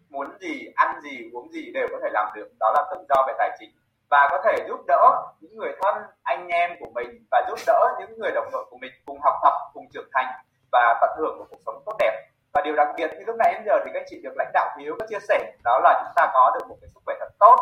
muốn 0.09 0.27
gì 0.39 0.65
ăn 0.75 1.01
gì 1.01 1.29
uống 1.33 1.51
gì 1.51 1.71
đều 1.73 1.87
có 1.91 1.97
thể 2.03 2.09
làm 2.13 2.27
được 2.35 2.47
đó 2.59 2.71
là 2.75 2.85
tự 2.91 3.05
do 3.09 3.23
về 3.27 3.33
tài 3.37 3.57
chính 3.59 3.69
và 4.11 4.27
có 4.31 4.41
thể 4.45 4.65
giúp 4.67 4.79
đỡ 4.87 5.21
những 5.39 5.57
người 5.57 5.71
thân, 5.81 5.95
anh 6.23 6.47
em 6.47 6.71
của 6.79 6.89
mình 6.93 7.25
và 7.31 7.43
giúp 7.47 7.59
đỡ 7.67 7.95
những 7.99 8.19
người 8.19 8.31
đồng 8.31 8.49
đội 8.51 8.65
của 8.69 8.77
mình 8.81 8.91
cùng 9.05 9.19
học 9.23 9.33
tập, 9.43 9.53
cùng 9.73 9.85
trưởng 9.93 10.09
thành 10.13 10.25
và 10.71 10.97
tận 11.01 11.09
hưởng 11.17 11.39
một 11.39 11.45
cuộc 11.49 11.57
sống 11.65 11.83
tốt 11.85 11.95
đẹp. 11.99 12.27
Và 12.53 12.61
điều 12.61 12.75
đặc 12.75 12.87
biệt 12.97 13.11
như 13.13 13.23
lúc 13.27 13.35
nãy 13.39 13.53
đến 13.53 13.63
giờ 13.65 13.79
thì 13.85 13.91
các 13.93 14.03
chị 14.09 14.21
được 14.23 14.33
lãnh 14.35 14.51
đạo 14.53 14.75
hiếu 14.79 14.95
có 14.99 15.05
chia 15.09 15.19
sẻ, 15.29 15.53
đó 15.63 15.79
là 15.83 16.03
chúng 16.03 16.13
ta 16.15 16.31
có 16.33 16.51
được 16.53 16.67
một 16.69 16.75
cái 16.81 16.89
sức 16.93 16.99
khỏe 17.05 17.15
thật 17.19 17.29
tốt. 17.39 17.55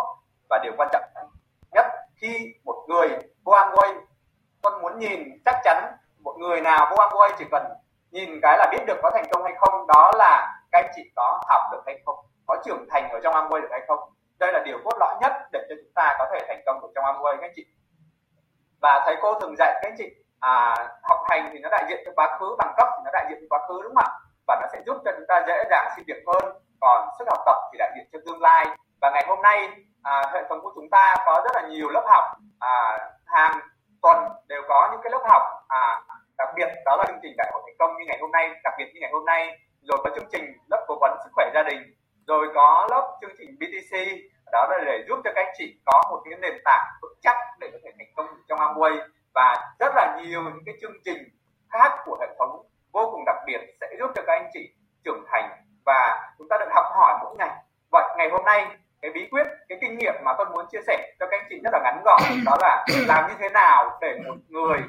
Và 0.49 0.59
điều 0.63 0.73
quan 0.77 0.89
trọng 0.91 1.03
nhất, 1.71 1.85
khi 2.21 2.53
một 2.65 2.85
người 2.87 3.09
vô 3.43 3.53
Amway 3.53 3.95
con 4.61 4.81
muốn 4.81 4.99
nhìn 4.99 5.41
chắc 5.45 5.55
chắn 5.63 5.91
một 6.19 6.35
người 6.39 6.61
nào 6.61 6.87
vô 6.91 6.97
Amway 6.97 7.29
chỉ 7.37 7.45
cần 7.51 7.63
nhìn 8.11 8.39
cái 8.41 8.57
là 8.57 8.65
biết 8.71 8.83
được 8.87 8.97
có 9.03 9.11
thành 9.13 9.25
công 9.31 9.43
hay 9.43 9.53
không, 9.57 9.87
đó 9.87 10.11
là 10.17 10.61
các 10.71 10.79
anh 10.85 10.91
chị 10.95 11.11
có 11.15 11.41
học 11.47 11.61
được 11.71 11.81
hay 11.85 11.99
không, 12.05 12.15
có 12.47 12.57
trưởng 12.65 12.85
thành 12.89 13.09
ở 13.09 13.19
trong 13.23 13.33
Amway 13.33 13.61
được 13.61 13.71
hay 13.71 13.81
không 13.87 13.99
đây 14.39 14.53
là 14.53 14.59
điều 14.65 14.77
cốt 14.83 14.97
lõi 14.99 15.15
nhất 15.21 15.31
để 15.51 15.65
cho 15.69 15.75
chúng 15.83 15.93
ta 15.95 16.15
có 16.19 16.27
thể 16.31 16.39
thành 16.47 16.61
công 16.65 16.81
được 16.81 16.87
trong 16.95 17.05
Amway 17.05 17.35
các 17.35 17.41
anh 17.41 17.53
chị. 17.55 17.65
Và 18.81 19.03
thầy 19.05 19.15
cô 19.21 19.39
thường 19.39 19.55
dạy 19.57 19.73
các 19.73 19.89
anh 19.89 19.95
chị 19.97 20.09
à, 20.39 20.75
học 21.03 21.19
hành 21.29 21.49
thì 21.53 21.59
nó 21.59 21.69
đại 21.69 21.85
diện 21.89 21.99
cho 22.05 22.11
quá 22.15 22.37
khứ 22.39 22.55
bằng 22.57 22.73
cấp 22.77 22.87
thì 22.97 23.01
nó 23.05 23.11
đại 23.13 23.25
diện 23.29 23.37
cho 23.41 23.47
quá 23.49 23.67
khứ 23.67 23.81
đúng 23.83 23.95
không 23.95 24.05
ạ? 24.05 24.19
Và 24.47 24.59
nó 24.61 24.67
sẽ 24.73 24.81
giúp 24.85 24.97
cho 25.05 25.11
chúng 25.17 25.27
ta 25.27 25.43
dễ 25.47 25.63
dàng 25.69 25.87
xin 25.95 26.05
việc 26.07 26.23
hơn 26.27 26.61
còn 26.81 27.09
sức 27.19 27.25
học 27.29 27.39
tập 27.45 27.55
thì 27.71 27.77
đại 27.77 27.91
diện 27.95 28.09
cho 28.13 28.19
tương 28.25 28.41
lai. 28.41 28.65
Và 29.01 29.09
ngày 29.09 29.25
hôm 29.27 29.41
nay 29.41 29.69
à, 30.03 30.23
hệ 30.33 30.43
thống 30.49 30.61
của 30.61 30.71
chúng 30.75 30.89
ta 30.89 31.15
có 31.25 31.41
rất 31.43 31.61
là 31.61 31.67
nhiều 31.67 31.89
lớp 31.89 32.05
học 32.07 32.23
à, 32.59 32.99
hàng 33.25 33.59
tuần 34.01 34.17
đều 34.47 34.61
có 34.69 34.89
những 34.91 35.01
cái 35.03 35.11
lớp 35.11 35.23
học 35.29 35.41
à, 35.67 36.01
đặc 36.37 36.49
biệt 36.55 36.67
đó 36.85 36.95
là 36.95 37.03
chương 37.07 37.19
trình 37.21 37.33
đại 37.37 37.49
học 37.53 37.61
thành 37.65 37.75
công 37.79 37.97
như 37.97 38.03
ngày 38.07 38.17
hôm 38.21 38.31
nay 38.31 38.49
đặc 38.63 38.73
biệt 38.77 38.85
như 38.93 38.99
ngày 39.01 39.11
hôm 39.13 39.25
nay. 39.25 39.59
Rồi 39.81 39.97
có 40.03 40.09
chương 40.15 40.29
trình 40.31 40.57
lớp 40.71 40.85
cố 40.87 40.97
vấn 41.01 41.17
sức 41.23 41.29
khỏe 41.33 41.51
gia 41.53 41.63
đình 41.63 41.98
rồi 42.29 42.47
có 42.55 42.87
lớp 42.91 43.17
chương 43.21 43.35
trình 43.37 43.55
BTC 43.59 43.93
đó 44.51 44.67
là 44.69 44.77
để 44.85 45.05
giúp 45.07 45.19
cho 45.23 45.31
các 45.35 45.45
anh 45.45 45.53
chị 45.57 45.79
có 45.85 46.03
một 46.09 46.21
cái 46.25 46.39
nền 46.41 46.61
tảng 46.65 46.85
vững 47.01 47.17
chắc 47.21 47.35
để 47.59 47.69
có 47.71 47.77
thể 47.83 47.91
thành 47.97 48.07
công 48.15 48.27
trong 48.47 48.59
Amway 48.59 48.99
và 49.33 49.55
rất 49.79 49.91
là 49.95 50.21
nhiều 50.21 50.43
những 50.43 50.63
cái 50.65 50.75
chương 50.81 50.93
trình 51.05 51.17
khác 51.69 51.97
của 52.05 52.17
hệ 52.21 52.27
thống 52.39 52.65
vô 52.91 53.09
cùng 53.11 53.25
đặc 53.25 53.35
biệt 53.47 53.59
sẽ 53.81 53.87
giúp 53.99 54.11
cho 54.15 54.21
các 54.27 54.33
anh 54.33 54.49
chị 54.53 54.73
trưởng 55.05 55.25
thành. 55.31 55.49
Và 55.85 56.31
chúng 56.37 56.47
ta 56.49 56.57
được 56.59 56.69
học 56.71 56.85
hỏi 56.95 57.17
mỗi 57.23 57.35
ngày. 57.39 57.55
Vậy 57.91 58.03
ngày 58.17 58.29
hôm 58.29 58.45
nay, 58.45 58.67
cái 59.01 59.11
bí 59.11 59.27
quyết, 59.31 59.47
cái 59.69 59.77
kinh 59.81 59.97
nghiệm 59.97 60.13
mà 60.25 60.33
tôi 60.37 60.45
muốn 60.49 60.65
chia 60.71 60.81
sẻ 60.87 61.13
cho 61.19 61.25
các 61.31 61.37
anh 61.39 61.47
chị 61.49 61.55
rất 61.63 61.69
là 61.73 61.79
ngắn 61.83 62.01
gọn, 62.05 62.21
đó 62.45 62.57
là 62.61 62.85
làm 63.07 63.27
như 63.27 63.33
thế 63.39 63.49
nào 63.49 63.97
để 64.01 64.19
một 64.27 64.35
người 64.47 64.79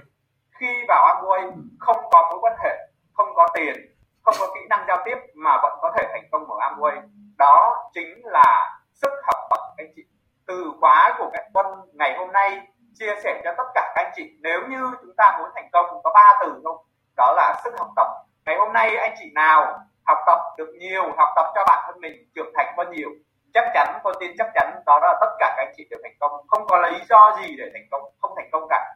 khi 0.61 0.85
vào 0.89 1.07
Amway 1.15 1.53
không 1.79 1.97
có 2.13 2.29
mối 2.31 2.39
quan 2.43 2.57
hệ 2.63 2.77
không 3.13 3.35
có 3.35 3.49
tiền 3.55 3.75
không 4.23 4.35
có 4.39 4.47
kỹ 4.55 4.61
năng 4.71 4.85
giao 4.89 5.03
tiếp 5.05 5.17
mà 5.35 5.59
vẫn 5.63 5.79
có 5.83 5.93
thể 5.97 6.09
thành 6.13 6.29
công 6.33 6.51
ở 6.51 6.71
Amway 6.71 7.01
đó 7.39 7.91
chính 7.95 8.23
là 8.25 8.79
sức 8.95 9.11
học 9.27 9.37
tập 9.51 9.61
anh 9.77 9.87
chị 9.97 10.03
từ 10.47 10.73
khóa 10.81 11.15
của 11.19 11.31
các 11.33 11.45
con 11.55 11.67
ngày 11.93 12.15
hôm 12.19 12.33
nay 12.33 12.61
chia 12.99 13.15
sẻ 13.25 13.41
cho 13.45 13.55
tất 13.59 13.65
cả 13.75 13.93
các 13.95 14.05
anh 14.05 14.13
chị 14.17 14.31
nếu 14.41 14.61
như 14.69 14.91
chúng 15.01 15.15
ta 15.17 15.37
muốn 15.39 15.51
thành 15.55 15.69
công 15.73 15.87
có 16.05 16.11
ba 16.15 16.39
từ 16.41 16.61
thôi 16.65 16.79
đó 17.17 17.33
là 17.37 17.61
sức 17.65 17.75
học 17.79 17.89
tập 17.97 18.07
ngày 18.47 18.57
hôm 18.59 18.70
nay 18.81 18.97
anh 18.97 19.15
chị 19.19 19.31
nào 19.35 19.81
học 20.07 20.19
tập 20.27 20.39
được 20.59 20.73
nhiều 20.79 21.03
học 21.17 21.29
tập 21.37 21.47
cho 21.55 21.65
bản 21.69 21.85
thân 21.87 22.01
mình 22.01 22.31
trưởng 22.35 22.53
thành 22.57 22.75
hơn 22.77 22.91
nhiều 22.91 23.11
chắc 23.55 23.65
chắn 23.75 24.01
tôi 24.05 24.15
tin 24.21 24.31
chắc 24.39 24.47
chắn 24.55 24.83
đó 24.87 24.99
là 25.03 25.19
tất 25.21 25.31
cả 25.39 25.55
các 25.57 25.63
anh 25.63 25.75
chị 25.77 25.87
đều 25.91 26.01
thành 26.03 26.17
công. 26.21 26.33
Không 26.49 26.67
có 26.69 26.79
lý 26.79 26.99
do 27.09 27.37
gì 27.41 27.57
để 27.59 27.71
thành 27.73 27.87
công 27.91 28.03
không 28.21 28.33
thành 28.37 28.49
công 28.53 28.67
cả. 28.71 28.95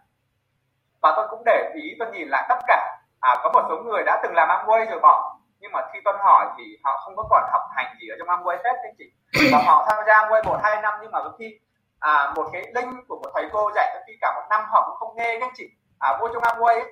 Và 1.03 1.13
tôi 1.17 1.27
cũng 1.31 1.43
để 1.47 1.73
ý 1.75 1.97
tôi 1.99 2.09
nhìn 2.13 2.29
lại 2.29 2.47
tất 2.49 2.59
cả. 2.67 2.99
À, 3.21 3.35
có 3.43 3.51
một 3.55 3.63
số 3.69 3.77
người 3.77 4.03
đã 4.07 4.21
từng 4.23 4.35
làm 4.35 4.49
Amway 4.49 4.91
rồi 4.91 5.01
bỏ 5.03 5.37
nhưng 5.61 5.73
mà 5.73 5.81
khi 5.93 5.99
tôi 6.05 6.15
hỏi 6.19 6.47
thì 6.59 6.65
họ 6.85 7.01
không 7.05 7.17
có 7.17 7.25
còn 7.31 7.43
học 7.53 7.63
hành 7.77 7.97
gì 8.01 8.09
ở 8.09 8.17
trong 8.19 8.29
Amway 8.29 8.57
hết 8.57 8.77
anh 8.83 8.95
chị. 8.99 9.05
Và 9.53 9.59
họ 9.67 9.87
tham 9.89 10.05
gia 10.07 10.15
Amway 10.15 10.45
một 10.45 10.59
hai 10.63 10.83
năm 10.83 10.95
nhưng 11.03 11.11
mà 11.11 11.19
khi 11.39 11.59
à, 12.01 12.33
một 12.37 12.51
cái 12.53 12.63
link 12.75 13.09
của 13.09 13.17
một 13.17 13.31
thầy 13.35 13.49
cô 13.53 13.71
dạy 13.75 13.97
khi 14.07 14.13
cả 14.21 14.33
một 14.37 14.47
năm 14.51 14.61
họ 14.69 14.83
cũng 14.87 14.97
không 14.97 15.17
nghe 15.17 15.39
các 15.41 15.53
chị 15.55 15.65
à, 16.05 16.19
vô 16.21 16.29
trong 16.33 16.43
Amway 16.43 16.75
ấy, 16.75 16.85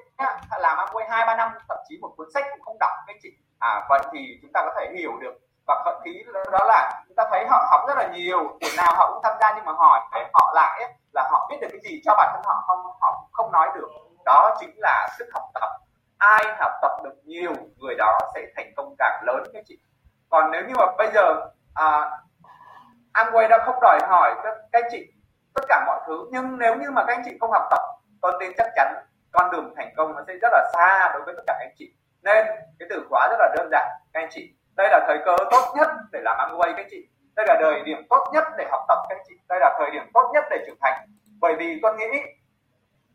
làm 0.59 0.77
Amway 0.79 1.05
hai 1.09 1.27
ba 1.27 1.37
năm 1.37 1.51
thậm 1.69 1.79
chí 1.89 1.99
một 2.01 2.11
cuốn 2.17 2.27
sách 2.35 2.45
cũng 2.51 2.61
không 2.65 2.77
đọc 2.81 2.91
các 3.07 3.17
chị. 3.23 3.29
À, 3.59 3.87
vậy 3.89 4.01
thì 4.13 4.39
chúng 4.43 4.51
ta 4.55 4.63
có 4.65 4.73
thể 4.77 4.93
hiểu 4.99 5.13
được 5.21 5.35
và 5.67 5.83
thậm 5.85 5.95
chí 6.05 6.25
đó 6.53 6.65
là 6.65 7.03
chúng 7.09 7.17
ta 7.17 7.25
thấy 7.31 7.47
họ 7.51 7.67
học 7.71 7.81
rất 7.89 7.95
là 7.97 8.09
nhiều 8.09 8.39
buổi 8.39 8.71
nào 8.77 8.93
họ 8.97 9.11
cũng 9.13 9.23
tham 9.25 9.35
gia 9.41 9.55
nhưng 9.55 9.65
mà 9.65 9.73
hỏi 9.73 10.01
họ 10.33 10.53
lại 10.55 10.83
ấy, 10.83 10.95
là 11.13 11.29
họ 11.31 11.47
biết 11.51 11.57
được 11.61 11.69
cái 11.71 11.81
gì 11.83 12.01
cho 12.05 12.15
bản 12.17 12.31
thân 12.35 12.43
họ 12.45 12.65
không 12.67 12.93
họ 13.01 13.29
không 13.33 13.53
nói 13.53 13.69
được. 13.75 13.89
Đó 14.25 14.57
chính 14.61 14.71
là 14.77 15.09
sức 15.19 15.25
học 15.35 15.43
tập. 15.55 15.71
Ai 16.19 16.45
học 16.59 16.73
tập 16.83 16.91
được 17.05 17.15
nhiều 17.25 17.53
người 17.77 17.95
đó 17.99 18.19
sẽ 18.35 18.41
thành 18.57 18.73
công 18.77 18.95
càng 18.99 19.23
lớn 19.27 19.43
các 19.55 19.63
chị. 19.67 19.79
Còn 20.31 20.51
nếu 20.51 20.63
như 20.69 20.75
mà 20.77 20.87
bây 20.99 21.11
giờ 21.15 21.51
à, 21.75 22.11
Amway 23.13 23.49
đã 23.49 23.59
không 23.67 23.81
đòi 23.83 23.99
hỏi 24.09 24.35
các, 24.45 24.55
các 24.73 24.83
anh 24.83 24.89
chị 24.91 25.07
tất 25.55 25.63
cả 25.69 25.85
mọi 25.87 26.01
thứ 26.07 26.29
nhưng 26.33 26.59
nếu 26.59 26.75
như 26.77 26.91
mà 26.91 27.05
các 27.07 27.17
anh 27.17 27.23
chị 27.25 27.37
không 27.41 27.51
học 27.51 27.63
tập 27.71 27.92
con 28.23 28.35
tin 28.41 28.53
chắc 28.57 28.67
chắn 28.77 28.95
con 29.33 29.51
đường 29.51 29.75
thành 29.77 29.91
công 29.97 30.15
nó 30.15 30.23
sẽ 30.27 30.35
rất 30.43 30.49
là 30.53 30.71
xa 30.73 31.11
đối 31.15 31.23
với 31.23 31.35
tất 31.37 31.43
cả 31.47 31.55
các 31.59 31.65
anh 31.65 31.75
chị. 31.79 31.93
Nên 32.23 32.47
cái 32.79 32.89
từ 32.91 33.07
khóa 33.11 33.29
rất 33.31 33.37
là 33.39 33.49
đơn 33.57 33.69
giản 33.73 33.89
các 34.13 34.21
anh 34.21 34.29
chị. 34.31 34.55
Đây 34.77 34.89
là 34.91 35.05
thời 35.07 35.19
cơ 35.25 35.37
tốt 35.51 35.75
nhất 35.77 35.89
để 36.13 36.21
làm 36.25 36.37
Amway 36.37 36.73
các 36.73 36.77
anh 36.77 36.89
chị. 36.91 37.09
Đây 37.37 37.47
là 37.49 37.59
thời 37.63 37.83
điểm 37.83 38.07
tốt 38.11 38.25
nhất 38.33 38.45
để 38.59 38.67
học 38.71 38.81
tập 38.89 38.99
các 39.09 39.17
anh 39.17 39.25
chị. 39.29 39.35
Đây 39.49 39.61
là 39.61 39.77
thời 39.79 39.91
điểm 39.91 40.03
tốt 40.15 40.31
nhất 40.35 40.45
để 40.51 40.65
trưởng 40.67 40.79
thành. 40.81 41.09
Bởi 41.41 41.55
vì 41.59 41.81
con 41.83 41.97
nghĩ 41.97 42.21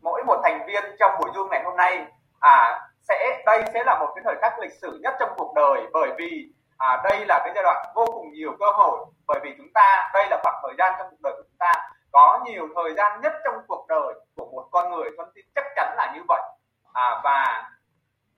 mỗi 0.00 0.24
một 0.24 0.40
thành 0.42 0.66
viên 0.66 0.82
trong 0.98 1.10
buổi 1.20 1.30
zoom 1.30 1.48
ngày 1.48 1.62
hôm 1.64 1.76
nay 1.76 2.06
à 2.40 2.80
sẽ 3.08 3.42
đây 3.46 3.62
sẽ 3.74 3.84
là 3.84 3.98
một 3.98 4.12
cái 4.14 4.22
thời 4.24 4.36
khắc 4.40 4.58
lịch 4.58 4.72
sử 4.72 5.00
nhất 5.02 5.14
trong 5.20 5.30
cuộc 5.36 5.54
đời. 5.54 5.86
Bởi 5.92 6.10
vì 6.18 6.52
à, 6.78 7.00
đây 7.04 7.26
là 7.26 7.38
cái 7.38 7.52
giai 7.54 7.64
đoạn 7.64 7.86
vô 7.94 8.06
cùng 8.06 8.32
nhiều 8.32 8.52
cơ 8.60 8.66
hội. 8.74 8.98
Bởi 9.26 9.40
vì 9.42 9.54
chúng 9.58 9.72
ta 9.74 10.10
đây 10.14 10.26
là 10.30 10.40
khoảng 10.42 10.60
thời 10.62 10.74
gian 10.78 10.94
trong 10.98 11.08
cuộc 11.10 11.18
đời 11.22 11.32
của 11.36 11.42
chúng 11.42 11.58
ta 11.58 11.72
có 12.12 12.40
nhiều 12.44 12.68
thời 12.76 12.94
gian 12.94 13.20
nhất 13.20 13.32
trong 13.44 13.54
cuộc 13.68 13.86
đời 13.88 14.14
con 14.78 14.92
người 14.92 15.10
con 15.18 15.28
tin 15.34 15.44
chắc 15.54 15.64
chắn 15.76 15.94
là 15.96 16.12
như 16.14 16.20
vậy. 16.28 16.42
À, 16.92 17.20
và 17.24 17.70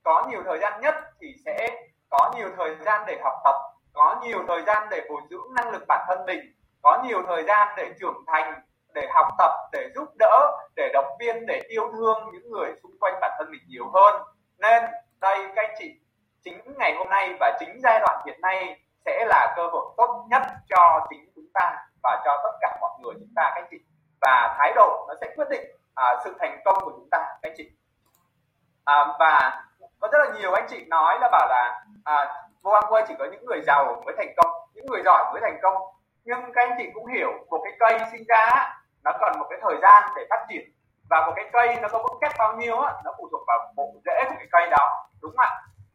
có 0.03 0.27
nhiều 0.31 0.43
thời 0.45 0.59
gian 0.59 0.81
nhất 0.81 0.95
thì 1.21 1.35
sẽ 1.45 1.69
có 2.11 2.33
nhiều 2.37 2.49
thời 2.57 2.77
gian 2.77 3.05
để 3.07 3.19
học 3.23 3.35
tập 3.45 3.55
có 3.93 4.21
nhiều 4.23 4.39
thời 4.49 4.63
gian 4.63 4.89
để 4.91 5.07
bồi 5.11 5.21
dưỡng 5.31 5.55
năng 5.55 5.71
lực 5.71 5.83
bản 5.89 6.05
thân 6.09 6.27
mình 6.27 6.41
có 6.83 7.03
nhiều 7.05 7.23
thời 7.27 7.45
gian 7.45 7.69
để 7.77 7.93
trưởng 8.01 8.25
thành 8.27 8.61
để 8.95 9.09
học 9.15 9.27
tập 9.39 9.51
để 9.73 9.89
giúp 9.95 10.09
đỡ 10.19 10.57
để 10.77 10.91
động 10.93 11.17
viên 11.21 11.47
để 11.47 11.63
yêu 11.69 11.93
thương 11.93 12.19
những 12.33 12.51
người 12.51 12.73
xung 12.83 12.93
quanh 13.01 13.15
bản 13.21 13.33
thân 13.39 13.51
mình 13.51 13.61
nhiều 13.69 13.91
hơn. 13.95 14.23
Nên 14.59 14.83
đây 15.21 15.47
các 15.57 15.63
anh 15.69 15.75
chị 15.79 16.01
chính 16.45 16.61
ngày 16.79 16.95
hôm 16.99 17.09
nay 17.09 17.37
và 17.41 17.57
chính 17.61 17.81
giai 17.83 18.01
đoạn 18.01 18.23
hiện 18.27 18.41
nay 18.41 18.81
sẽ 19.05 19.25
là 19.29 19.55
cơ 19.57 19.67
hội 19.73 19.95
tốt 19.97 20.27
nhất 20.31 20.43
cho 20.69 21.07
chính 21.11 21.33
chúng 21.35 21.49
ta 21.55 21.77
và 22.03 22.23
cho 22.25 22.41
tất 22.43 22.59
cả 22.61 22.77
mọi 22.81 22.91
người 23.03 23.15
chúng 23.19 23.33
ta 23.37 23.43
các 23.43 23.63
anh 23.63 23.69
chị 23.71 23.77
và 24.21 24.57
thái 24.59 24.73
độ 24.75 25.07
nó 25.09 25.15
sẽ 25.21 25.35
quyết 25.37 25.47
sự 26.25 26.37
thành 26.41 26.61
công 26.65 26.79
của 26.81 26.91
chúng 26.91 27.09
ta. 27.11 27.19
Anh 27.43 27.53
chị. 27.57 27.71
À, 28.85 29.07
và 29.19 29.63
có 30.01 30.09
rất 30.13 30.19
là 30.19 30.39
nhiều 30.39 30.53
anh 30.53 30.67
chị 30.69 30.85
nói 30.85 31.19
là 31.21 31.29
bảo 31.33 31.47
là 31.49 31.85
à, 32.05 32.43
vô 32.63 32.71
Amway 32.71 33.05
chỉ 33.09 33.15
có 33.19 33.25
những 33.25 33.45
người 33.45 33.61
giàu 33.67 34.03
mới 34.07 34.15
thành 34.19 34.35
công 34.37 34.61
những 34.75 34.87
người 34.87 35.03
giỏi 35.05 35.25
mới 35.33 35.41
thành 35.43 35.59
công. 35.63 35.77
Nhưng 36.25 36.53
các 36.55 36.69
anh 36.69 36.79
chị 36.79 36.91
cũng 36.95 37.07
hiểu 37.07 37.31
một 37.51 37.61
cái 37.65 37.73
cây 37.79 38.09
sinh 38.13 38.25
ra 38.29 38.75
nó 39.05 39.13
cần 39.21 39.39
một 39.39 39.47
cái 39.51 39.59
thời 39.63 39.77
gian 39.83 40.03
để 40.17 40.27
phát 40.31 40.47
triển. 40.49 40.73
Và 41.11 41.27
một 41.27 41.33
cái 41.37 41.45
cây 41.53 41.77
nó 41.83 41.89
có 41.89 41.99
vững 41.99 42.19
chắc 42.21 42.33
bao 42.39 42.57
nhiêu 42.57 42.81
á 42.81 42.93
nó 43.05 43.13
phụ 43.19 43.29
thuộc 43.33 43.41
vào 43.47 43.59
bộ 43.77 43.93
rễ 44.05 44.25
của 44.25 44.35
cái 44.39 44.47
cây 44.51 44.71
đó. 44.71 45.09
Đúng 45.23 45.37
không 45.37 45.47
ạ? 45.47 45.51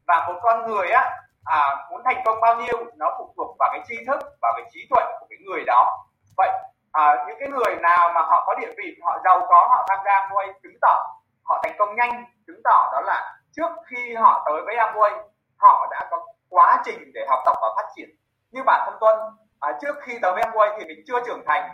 Và 0.08 0.28
một 0.28 0.40
con 0.42 0.68
người 0.68 0.90
á 0.90 1.12
à, 1.46 1.88
muốn 1.92 2.02
thành 2.06 2.22
công 2.26 2.42
bao 2.42 2.56
nhiêu 2.56 2.86
nó 2.96 3.16
phụ 3.18 3.34
thuộc 3.38 3.56
vào 3.60 3.70
cái 3.74 3.82
tri 3.88 4.06
thức 4.08 4.20
và 4.42 4.54
cái 4.56 4.70
trí 4.72 4.88
tuệ 4.90 5.04
của 5.20 5.26
cái 5.30 5.40
người 5.46 5.64
đó. 5.68 6.06
Vậy 6.38 6.50
à, 6.96 7.26
những 7.28 7.38
cái 7.40 7.50
người 7.50 7.76
nào 7.82 8.12
mà 8.16 8.22
họ 8.22 8.44
có 8.48 8.56
địa 8.60 8.74
vị 8.78 8.98
họ 9.04 9.20
giàu 9.24 9.46
có 9.50 9.68
họ 9.70 9.86
tham 9.90 10.00
gia 10.06 10.12
Amway 10.12 10.54
chứng 10.64 10.78
tỏ 10.82 10.96
họ 11.44 11.62
thành 11.64 11.76
công 11.78 11.96
nhanh 11.96 12.26
chứng 12.48 12.62
tỏ 12.64 12.90
đó 12.94 13.02
là 13.02 13.38
trước 13.52 13.70
khi 13.88 14.16
họ 14.16 14.44
tới 14.46 14.62
với 14.66 14.76
Amway 14.76 15.24
họ 15.58 15.88
đã 15.92 16.08
có 16.12 16.26
quá 16.50 16.82
trình 16.86 17.12
để 17.14 17.26
học 17.30 17.40
tập 17.46 17.56
và 17.62 17.68
phát 17.76 17.90
triển. 17.96 18.10
Như 18.52 18.64
bản 18.66 18.82
thân 18.86 18.98
tuân 19.00 19.20
à, 19.60 19.78
trước 19.82 19.96
khi 20.02 20.20
tới 20.22 20.32
với 20.32 20.44
Amway 20.44 20.78
thì 20.80 20.86
mình 20.86 21.04
chưa 21.08 21.20
trưởng 21.26 21.44
thành 21.48 21.70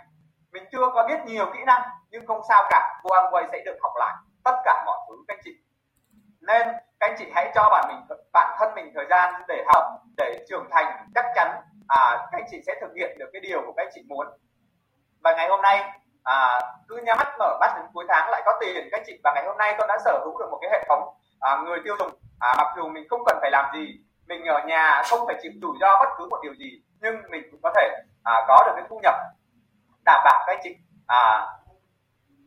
mình 0.52 0.64
chưa 0.72 0.90
có 0.94 1.08
biết 1.08 1.20
nhiều 1.26 1.46
kỹ 1.54 1.60
năng 1.66 1.82
nhưng 2.10 2.28
không 2.28 2.42
sao 2.50 2.68
cả 2.70 3.00
cô 3.04 3.10
Amway 3.10 3.48
sẽ 3.52 3.62
được 3.66 3.78
học 3.82 3.92
lại 4.00 4.16
tất 4.44 4.56
cả 4.66 4.84
mọi 4.86 4.98
thứ 5.10 5.16
các 5.28 5.36
anh 5.38 5.42
chị. 5.44 5.52
Nên 6.42 6.68
các 7.00 7.08
anh 7.10 7.16
chị 7.20 7.26
hãy 7.36 7.52
cho 7.56 7.70
bản 7.72 7.86
mình 7.88 8.18
bản 8.34 8.56
thân 8.60 8.76
mình 8.76 8.92
thời 8.96 9.06
gian 9.10 9.42
để 9.48 9.64
học 9.68 9.84
để 10.18 10.46
trưởng 10.50 10.68
thành 10.72 11.08
chắc 11.16 11.26
chắn 11.36 11.48
à, 11.88 12.28
các 12.32 12.38
anh 12.38 12.48
chị 12.52 12.62
sẽ 12.68 12.74
thực 12.82 12.92
hiện 12.96 13.18
được 13.20 13.30
cái 13.34 13.40
điều 13.40 13.62
của 13.66 13.74
các 13.78 13.84
anh 13.84 13.92
chị 13.94 14.02
muốn 14.08 14.28
và 15.24 15.34
ngày 15.34 15.50
hôm 15.50 15.62
nay 15.62 15.94
à, 16.24 16.60
cứ 16.88 17.02
nhắm 17.04 17.18
mắt 17.18 17.36
mở 17.40 17.58
mắt 17.60 17.74
đến 17.76 17.86
cuối 17.94 18.06
tháng 18.10 18.30
lại 18.30 18.42
có 18.46 18.58
tiền. 18.62 18.90
Các 18.92 19.02
chị 19.06 19.20
và 19.24 19.32
ngày 19.36 19.44
hôm 19.46 19.58
nay 19.58 19.76
tôi 19.78 19.88
đã 19.88 19.98
sở 20.06 20.20
hữu 20.24 20.40
được 20.40 20.48
một 20.52 20.58
cái 20.62 20.70
hệ 20.72 20.86
thống 20.90 21.14
à, 21.40 21.58
người 21.66 21.80
tiêu 21.84 21.96
dùng. 22.00 22.12
À, 22.40 22.54
mặc 22.58 22.74
dù 22.76 22.88
mình 22.88 23.08
không 23.10 23.22
cần 23.26 23.38
phải 23.42 23.52
làm 23.52 23.66
gì 23.74 24.00
mình 24.28 24.46
ở 24.46 24.60
nhà 24.66 25.02
không 25.10 25.28
phải 25.28 25.36
chịu 25.42 25.52
rủi 25.62 25.78
ro 25.82 26.00
bất 26.00 26.10
cứ 26.18 26.28
một 26.30 26.40
điều 26.44 26.54
gì 26.54 26.82
nhưng 27.02 27.16
mình 27.30 27.44
cũng 27.52 27.60
có 27.64 27.72
thể 27.76 27.90
à, 28.24 28.46
có 28.48 28.64
được 28.66 28.72
cái 28.76 28.86
thu 28.90 29.00
nhập 29.04 29.16
đảm 30.06 30.22
bảo 30.26 30.44
các 30.48 30.60
chị. 30.64 30.76
À, 31.08 31.48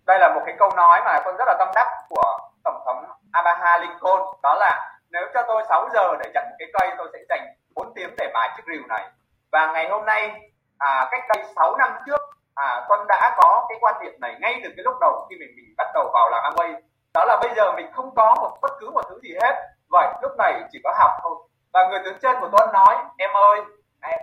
đây 0.07 0.19
là 0.19 0.35
một 0.35 0.43
cái 0.47 0.55
câu 0.59 0.71
nói 0.77 1.01
mà 1.05 1.21
tôi 1.25 1.35
rất 1.39 1.45
là 1.47 1.55
tâm 1.59 1.69
đắc 1.75 1.87
của 2.09 2.39
tổng 2.65 2.83
thống 2.87 3.05
Abraham 3.33 3.81
Lincoln. 3.81 4.21
Đó 4.43 4.55
là 4.55 4.99
nếu 5.11 5.27
cho 5.35 5.43
tôi 5.49 5.63
6 5.69 5.89
giờ 5.95 6.17
để 6.25 6.31
chặt 6.35 6.45
một 6.51 6.57
cái 6.59 6.69
cây 6.73 6.95
tôi 6.99 7.09
sẽ 7.13 7.19
dành 7.29 7.55
4 7.75 7.93
tiếng 7.95 8.15
để 8.19 8.31
mài 8.35 8.51
chiếc 8.57 8.63
rìu 8.67 8.83
này. 8.89 9.11
Và 9.53 9.73
ngày 9.73 9.89
hôm 9.89 10.05
nay 10.05 10.51
à, 10.79 11.09
cách 11.11 11.25
đây 11.35 11.45
6 11.57 11.77
năm 11.77 11.93
trước 12.07 12.21
à, 12.55 12.87
con 12.89 13.07
đã 13.09 13.37
có 13.37 13.67
cái 13.69 13.79
quan 13.81 13.95
điểm 14.03 14.21
này 14.21 14.37
ngay 14.41 14.61
từ 14.65 14.71
cái 14.77 14.85
lúc 14.85 14.95
đầu 15.01 15.27
khi 15.31 15.37
mình 15.41 15.51
mình 15.57 15.75
bắt 15.77 15.87
đầu 15.95 16.11
vào 16.15 16.31
làm 16.31 16.43
Amway 16.53 16.81
đó 17.15 17.25
là 17.25 17.37
bây 17.43 17.55
giờ 17.57 17.73
mình 17.73 17.87
không 17.93 18.15
có 18.15 18.35
một 18.41 18.59
bất 18.63 18.73
cứ 18.81 18.91
một 18.91 19.03
thứ 19.09 19.21
gì 19.23 19.35
hết. 19.43 19.55
Vậy 19.91 20.09
lúc 20.23 20.33
này 20.39 20.63
chỉ 20.73 20.81
có 20.85 20.95
học 20.99 21.11
thôi. 21.23 21.35
Và 21.73 21.89
người 21.89 22.01
tướng 22.05 22.19
trên 22.23 22.37
của 22.41 22.49
tuân 22.49 22.73
nói 22.73 22.97
em 23.19 23.31
ơi 23.31 23.63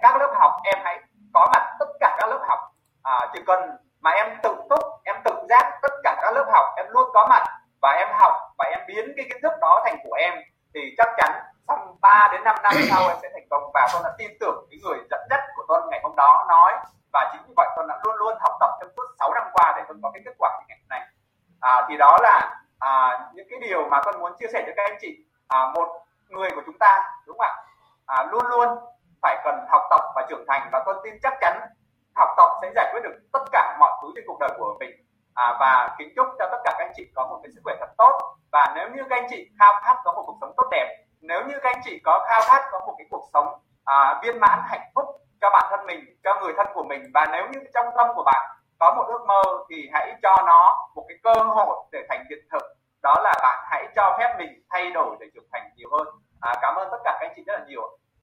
các 0.01 0.17
lớp 0.17 0.33
học 0.35 0.51
em 0.63 0.79
hãy 0.83 0.99
có 1.33 1.47
mặt 1.53 1.75
tất 1.79 1.85
cả 1.99 2.15
các 2.19 2.29
lớp 2.29 2.39
học. 2.47 2.59
À, 3.03 3.19
chỉ 3.33 3.39
cần 3.47 3.59
mà 4.01 4.11
em 4.11 4.37
tự 4.43 4.55
túc 4.69 4.79
em 5.03 5.15
tự 5.25 5.31
giác 5.49 5.79
tất 5.81 5.91
cả 6.03 6.15
các 6.21 6.31
lớp 6.35 6.45
học 6.51 6.65
em 6.77 6.85
luôn 6.89 7.09
có 7.13 7.27
mặt 7.29 7.43
và 7.81 7.91
em 7.91 8.07
học 8.19 8.33
và 8.57 8.65
em 8.65 8.79
biến 8.87 9.13
cái 9.17 9.25
kiến 9.29 9.37
thức 9.43 9.51
đó 9.61 9.81
thành 9.85 9.97
của 10.03 10.13
em 10.13 10.33
thì 10.73 10.79
chắc 10.97 11.07
chắn 11.17 11.31
trong 11.67 11.95
3 12.01 12.29
đến 12.31 12.43
5 12.43 12.55
năm 12.63 12.73
sau 12.89 13.07
em 13.07 13.17
sẽ 13.21 13.29
thành 13.33 13.47
công. 13.49 13.71
Và 13.73 13.87
tôi 13.93 14.01
đã 14.03 14.11
tin 14.17 14.31
tưởng 14.39 14.67
cái 14.71 14.79
người 14.83 14.97
dẫn 15.11 15.21
dắt 15.29 15.39
của 15.55 15.63
tôi 15.67 15.81
ngày 15.89 15.99
hôm 16.03 16.15
đó 16.15 16.45
nói 16.49 16.73
thì 21.91 21.97
đó 21.97 22.17
là 22.21 22.61
à, 22.79 23.19
những 23.33 23.47
cái 23.49 23.59
điều 23.59 23.89
mà 23.89 24.01
con 24.05 24.19
muốn 24.19 24.31
chia 24.39 24.47
sẻ 24.53 24.61
với 24.65 24.73
các 24.77 24.83
anh 24.83 24.97
chị. 25.01 25.25
À, 25.47 25.71
một 25.75 25.87
người 26.29 26.49
của 26.55 26.61
chúng 26.65 26.77
ta 26.79 27.03
đúng 27.27 27.37
không 27.37 27.47
ạ? 27.47 27.55
À, 28.05 28.25
luôn 28.31 28.45
luôn 28.45 28.67
phải 29.21 29.41
cần 29.43 29.55
học 29.69 29.81
tập 29.89 30.01
và 30.15 30.25
trưởng 30.29 30.45
thành 30.47 30.69
và 30.71 30.83
con 30.85 30.95
tin 31.03 31.13
chắc 31.23 31.33
chắn 31.41 31.59
học 32.15 32.29
tập 32.37 32.49
sẽ 32.61 32.71
giải 32.75 32.89
quyết 32.93 33.01
được 33.03 33.19
tất 33.33 33.43
cả 33.51 33.77
mọi 33.79 33.91
thứ 34.01 34.07
trên 34.15 34.23
cuộc 34.27 34.37
đời 34.39 34.49
của 34.57 34.75
mình. 34.79 34.89
À, 35.33 35.57
và 35.59 35.95
kính 35.97 36.13
chúc 36.15 36.27
cho 36.39 36.47
tất 36.51 36.57
cả 36.63 36.75
các 36.77 36.85
anh 36.85 36.93
chị 36.95 37.11
có 37.15 37.27
một 37.27 37.39
cái 37.43 37.51
sức 37.55 37.61
khỏe 37.63 37.75
thật 37.79 37.89
tốt. 37.97 38.37
Và 38.51 38.73
nếu 38.75 38.89
như 38.89 39.03
các 39.09 39.15
anh 39.15 39.27
chị 39.29 39.49
khao 39.59 39.73
khát 39.83 39.95
có 40.03 40.13
một 40.13 40.23
cuộc 40.25 40.37
sống 40.41 40.53
tốt 40.57 40.67
đẹp 40.71 40.97
nếu 41.21 41.41
như 41.47 41.53
các 41.63 41.69
anh 41.73 41.81
chị 41.85 42.01
có 42.03 42.25
khao 42.29 42.41
khát 42.41 42.61
có 42.71 42.79
một 42.79 42.95
cái 42.97 43.07
cuộc 43.09 43.29
sống 43.33 43.47
à, 43.85 44.19
viên 44.23 44.39
mãn 44.39 44.59
hạnh 44.65 44.91
phúc 44.95 45.05
cho 45.41 45.49
bản 45.49 45.67
thân 45.69 45.85
mình 45.85 46.05
cho 46.23 46.39
người 46.41 46.53
thân 46.57 46.67
của 46.73 46.83
mình 46.83 47.01
và 47.13 47.25
nếu 47.31 47.47
như 47.51 47.59
trong 47.73 47.85
tâm 47.97 48.07
của 48.15 48.23
bạn 48.23 48.51
có 48.79 48.93
một 48.95 49.03
ước 49.07 49.25
mơ 49.27 49.41
thì 49.69 49.89
hãy 49.93 50.15
cho 50.23 50.35
nó 50.45 50.89
một 51.23 51.87
cái 51.90 51.90